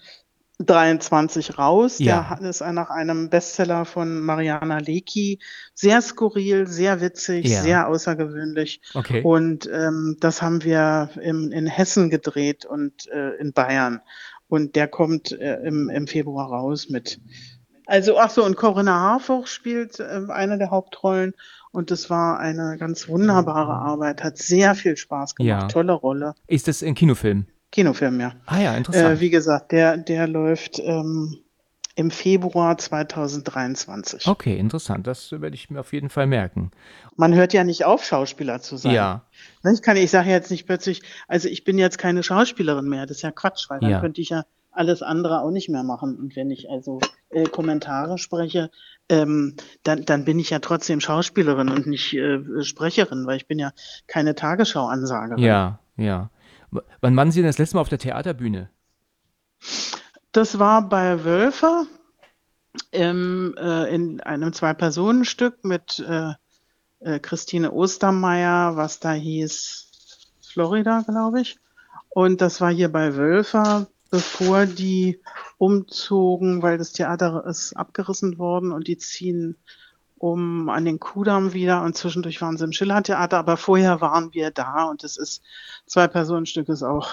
[0.59, 1.99] 23 raus.
[1.99, 2.37] Ja.
[2.41, 5.39] Der ist nach einem Bestseller von Mariana Lecki.
[5.75, 7.61] Sehr skurril, sehr witzig, Ja.
[7.63, 8.81] sehr außergewöhnlich.
[8.95, 9.23] Okay.
[9.23, 14.01] Und ähm, das haben wir im, in Hessen gedreht und äh, in Bayern.
[14.49, 17.21] Und der kommt äh, im, im Februar raus mit.
[17.87, 21.35] Also, ach so, und Corinna Harfouch spielt äh, eine der Hauptrollen.
[21.73, 25.69] Und das war eine ganz wunderbare Arbeit, hat sehr viel Spaß gemacht, Ja.
[25.69, 26.35] tolle Rolle.
[26.47, 27.47] Ist das ein Kinofilm?
[27.71, 28.33] Kinofilm, ja.
[28.47, 29.19] Ah ja, interessant.
[29.19, 31.37] Äh, wie gesagt, der, der läuft ähm,
[31.97, 34.27] im Februar 2023.
[34.29, 35.07] okay, interessant.
[35.07, 36.71] Das werde ich mir auf jeden Fall merken.
[37.17, 38.93] Man hört ja nicht auf, Schauspieler zu sein.
[38.95, 39.23] Ja,
[39.65, 43.07] Ne, Ich kann, ich sage jetzt nicht plötzlich, also ich bin jetzt keine Schauspielerin mehr,
[43.07, 44.01] das ist ja Quatsch, weil dann Ja.
[44.01, 46.17] könnte ich ja alles andere auch nicht mehr machen.
[46.17, 48.71] Und wenn ich also äh, Kommentare spreche,
[49.09, 53.59] ähm, dann, dann bin ich ja trotzdem Schauspielerin und nicht äh, Sprecherin, weil ich bin
[53.59, 53.73] ja
[54.07, 55.43] keine Tagesschau-Ansagerin.
[55.43, 56.29] ja, ja.
[56.71, 58.69] W- Wann waren Sie denn das letzte Mal auf der Theaterbühne?
[60.37, 61.87] Das war bei Wölfer
[62.91, 66.35] im, äh, in einem Zwei-Personen-Stück mit äh,
[67.01, 69.87] äh, Christine Ostermeier, was da hieß
[70.47, 71.57] Florida, glaube ich.
[72.11, 75.23] Und das war hier bei Wölfer, bevor die
[75.57, 79.57] umzogen, weil das Theater ist abgerissen worden und die ziehen
[80.19, 84.51] um an den Kudamm wieder und zwischendurch waren sie im Schillertheater, aber vorher waren wir
[84.51, 85.43] da und es ist
[85.87, 87.09] Zwei-Personen-Stück ist auch,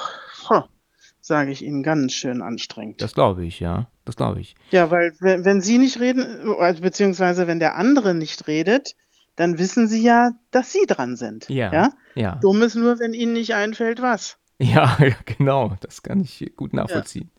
[1.24, 3.02] sage ich Ihnen, ganz schön anstrengend.
[3.02, 3.88] Das glaube ich, ja.
[4.06, 4.56] Das glaube ich.
[4.72, 6.26] Ja, weil wenn, wenn Sie nicht reden,
[6.60, 8.96] also beziehungsweise wenn der andere nicht redet,
[9.38, 11.48] dann wissen Sie ja, dass Sie dran sind.
[11.50, 11.72] Ja.
[11.72, 11.90] ja?
[12.16, 12.36] Ja.
[12.36, 14.38] Dumm ist nur, wenn Ihnen nicht einfällt, was.
[14.60, 15.78] Ja, genau.
[15.80, 17.32] Das kann ich gut nachvollziehen.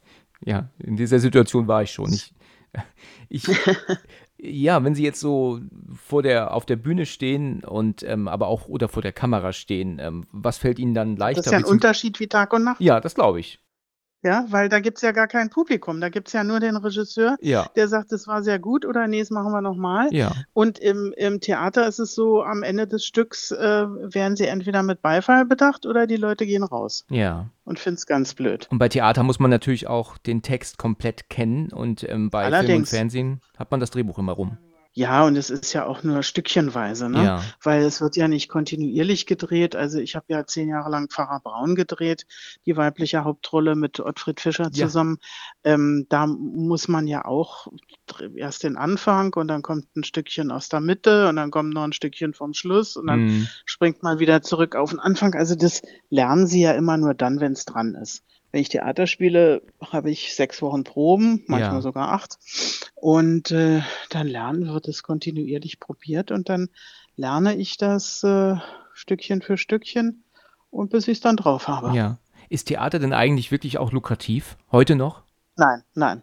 [0.42, 2.10] Ja, in dieser Situation war ich schon.
[2.10, 2.34] Ich,
[3.28, 3.46] ich,
[4.38, 5.60] ja, wenn Sie jetzt so
[5.94, 9.98] vor der, auf der Bühne stehen und ähm, aber auch oder vor der Kamera stehen,
[10.00, 11.42] ähm, was fällt Ihnen dann leichter?
[11.42, 12.80] Das ist ja ein Unterschied wie Tag und Nacht.
[12.80, 13.60] ja, das glaube ich.
[14.24, 16.00] Ja, weil da gibt's ja gar kein Publikum.
[16.00, 19.20] Da gibt's ja nur den Regisseur, Ja, der sagt, das war sehr gut oder nee,
[19.20, 20.08] das machen wir nochmal.
[20.12, 24.46] ja, Und im, im Theater ist es so, am Ende des Stücks äh, werden sie
[24.46, 27.50] entweder mit Beifall bedacht oder die Leute gehen raus ja.
[27.64, 28.66] und finden's ganz blöd.
[28.70, 32.48] Und bei Theater muss man natürlich auch den Text komplett kennen und ähm, bei Film
[32.48, 32.90] und Allerdings.
[32.90, 34.56] Fernsehen hat man das Drehbuch immer rum.
[34.96, 37.24] Ja, und es ist ja auch nur stückchenweise, ne?
[37.24, 39.74] Ja, weil es wird ja nicht kontinuierlich gedreht.
[39.74, 42.26] Also ich habe ja zehn Jahre lang Pfarrer Braun gedreht,
[42.64, 44.86] die weibliche Hauptrolle mit Ottfried Fischer Ja.
[44.86, 45.18] zusammen.
[45.64, 47.66] Ähm, da muss man ja auch
[48.36, 51.82] erst den Anfang und dann kommt ein Stückchen aus der Mitte und dann kommt noch
[51.82, 55.34] ein Stückchen vom Schluss und dann mm, springt man wieder zurück auf den Anfang.
[55.34, 58.22] Also das lernen sie ja immer nur dann, wenn es dran ist.
[58.54, 61.80] Wenn ich Theater spiele, habe ich sechs Wochen Proben, manchmal Ja.
[61.80, 62.38] sogar acht.
[62.94, 66.68] Und äh, dann lernen wird es kontinuierlich probiert und dann
[67.16, 68.54] lerne ich das äh,
[68.92, 70.22] Stückchen für Stückchen
[70.70, 71.96] und bis ich es dann drauf habe.
[71.96, 72.18] ja.
[72.48, 74.56] Ist Theater denn eigentlich wirklich auch lukrativ?
[74.70, 75.22] Heute noch?
[75.56, 76.22] Nein, nein.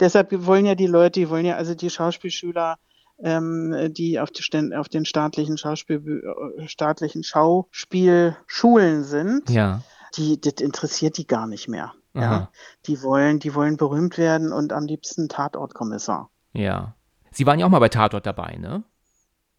[0.00, 2.76] Deshalb wollen ja die Leute, die wollen ja also die Schauspielschüler,
[3.22, 6.24] ähm, die auf, die, auf den staatlichen Schauspiel,
[6.58, 9.82] äh, staatlichen Schauspielschulen sind, Ja.
[10.16, 11.92] Die, das interessiert die gar nicht mehr.
[12.14, 12.50] Ja?
[12.86, 16.30] Die wollen, die wollen berühmt werden und am liebsten Tatortkommissar.
[16.52, 16.94] Ja.
[17.30, 18.84] Sie waren ja auch mal bei Tatort dabei, ne?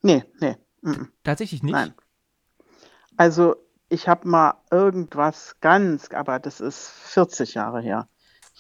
[0.02, 0.58] Nee, nee.
[0.82, 1.72] mm, Tatsächlich nicht?
[1.72, 1.94] Nein.
[3.18, 3.56] Also
[3.90, 8.08] ich habe mal irgendwas ganz, aber das ist 40 Jahre her.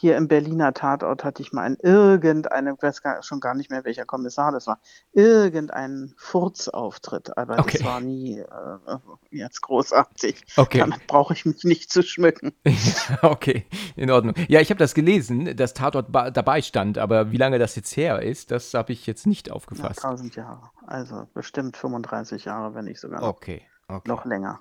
[0.03, 3.71] Hier im Berliner Tatort hatte ich mal in irgendeinem, ich weiß gar, schon gar nicht
[3.71, 4.81] mehr, welcher Kommissar das war,
[5.13, 7.77] irgendeinen Furzauftritt, aber Okay.
[7.77, 8.97] das war nie äh,
[9.31, 10.43] jetzt großartig.
[10.57, 10.79] Okay.
[10.79, 12.51] Damit brauche ich mich nicht zu schmücken.
[13.21, 14.33] okay, in Ordnung.
[14.49, 18.21] Ja, ich habe das gelesen, dass Tatort dabei stand, aber wie lange das jetzt her
[18.21, 20.03] ist, das habe ich jetzt nicht Ja, aufgefasst.
[20.03, 20.69] 1000 Jahre.
[20.85, 24.09] Also bestimmt 35 Jahre, wenn nicht sogar Okay, okay.
[24.09, 24.59] noch länger.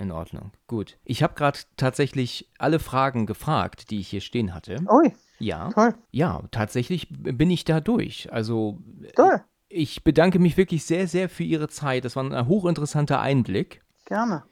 [0.00, 0.50] In Ordnung.
[0.66, 0.96] Gut.
[1.04, 4.76] Ich habe gerade tatsächlich alle Fragen gefragt, die ich hier stehen hatte.
[4.90, 5.68] Ui, Ja.
[5.70, 8.32] toll, Ja, tatsächlich bin ich da durch.
[8.32, 8.78] Also
[9.14, 12.04] toll, ich bedanke mich wirklich sehr, sehr für Ihre Zeit.
[12.04, 13.82] Das war ein hochinteressanter Einblick.
[14.06, 14.42] gerne.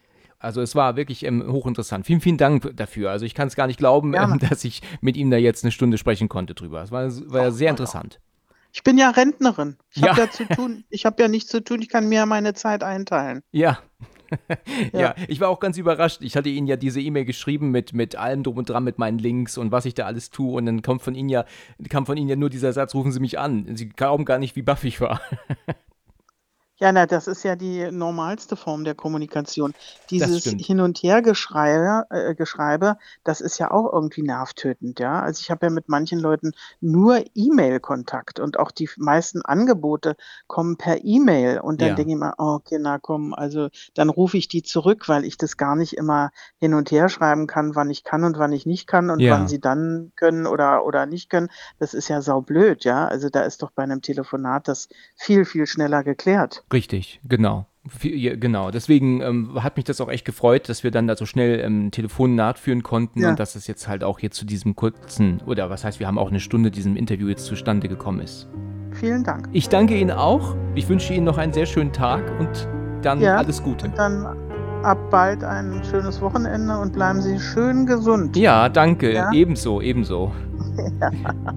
[0.40, 2.06] Also es war wirklich ähm, hochinteressant.
[2.06, 3.10] Vielen, vielen Dank dafür.
[3.10, 5.72] Also ich kann es gar nicht glauben, ähm, dass ich mit ihm da jetzt eine
[5.72, 6.80] Stunde sprechen konnte drüber.
[6.82, 7.70] Es war, war Ach, sehr ja.
[7.72, 8.20] interessant.
[8.72, 9.78] Ich bin ja Rentnerin.
[9.94, 10.10] Ich Ja.
[10.10, 10.84] habe ja zu tun.
[10.90, 11.82] Ich habe ja nichts zu tun.
[11.82, 13.40] Ich kann mir meine Zeit einteilen.
[13.50, 13.78] Ja.
[14.92, 15.00] ja.
[15.00, 15.14] Ja.
[15.28, 16.20] ich war auch ganz überrascht.
[16.22, 19.18] Ich hatte Ihnen ja diese E-Mail geschrieben mit, mit allem drum und dran, mit meinen
[19.18, 20.56] Links und was ich da alles tue.
[20.56, 21.44] Und dann kommt von Ihnen ja,
[21.88, 23.76] kam von Ihnen ja nur dieser Satz, rufen Sie mich an.
[23.76, 25.20] Sie glauben gar nicht, wie baff ich war.
[26.80, 29.74] Ja, na, das ist ja die normalste Form der Kommunikation.
[30.10, 35.20] Dieses Hin und Hergeschreibe äh, Geschreibe, das ist ja auch irgendwie nervtötend, ja.
[35.20, 40.14] Also, ich habe ja mit manchen Leuten nur E-Mail-Kontakt und auch die meisten Angebote
[40.46, 41.94] kommen per E-Mail und dann Ja.
[41.96, 45.36] denke ich mir: „Oh, okay, na komm“, also, dann rufe ich die zurück, weil ich
[45.36, 48.66] das gar nicht immer hin und her schreiben kann, wann ich kann und wann ich
[48.66, 51.48] nicht kann und wann sie dann können oder oder nicht können.
[51.80, 53.08] Das ist ja saublöd, ja.
[53.08, 56.64] Also, da ist doch bei einem Telefonat das viel, viel schneller geklärt.
[56.72, 57.66] Richtig, genau.
[58.02, 61.60] Genau, deswegen ähm, hat mich das auch echt gefreut, dass wir dann da so schnell
[61.60, 63.30] ähm, Telefonat führen konnten ja.
[63.30, 66.18] und dass es jetzt halt auch hier zu diesem kurzen, oder was heißt, wir haben
[66.18, 68.46] auch eine Stunde diesem Interview jetzt zustande gekommen ist.
[68.92, 69.48] Vielen Dank.
[69.52, 70.54] Ich danke Ihnen auch.
[70.74, 72.68] Ich wünsche Ihnen noch einen sehr schönen Tag und
[73.02, 73.88] dann ja, alles Gute.
[73.90, 74.26] Dann
[74.82, 78.36] ab bald ein schönes Wochenende und bleiben Sie schön gesund.
[78.36, 79.14] Ja, danke.
[79.14, 79.32] Ja?
[79.32, 80.32] Ebenso, ebenso.
[81.00, 81.10] Ja.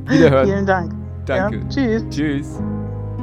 [0.08, 0.48] Wiederhören.
[0.48, 0.94] Vielen Dank.
[1.26, 1.68] Danke.
[1.70, 2.04] tschüss.
[2.10, 2.60] Tschüss.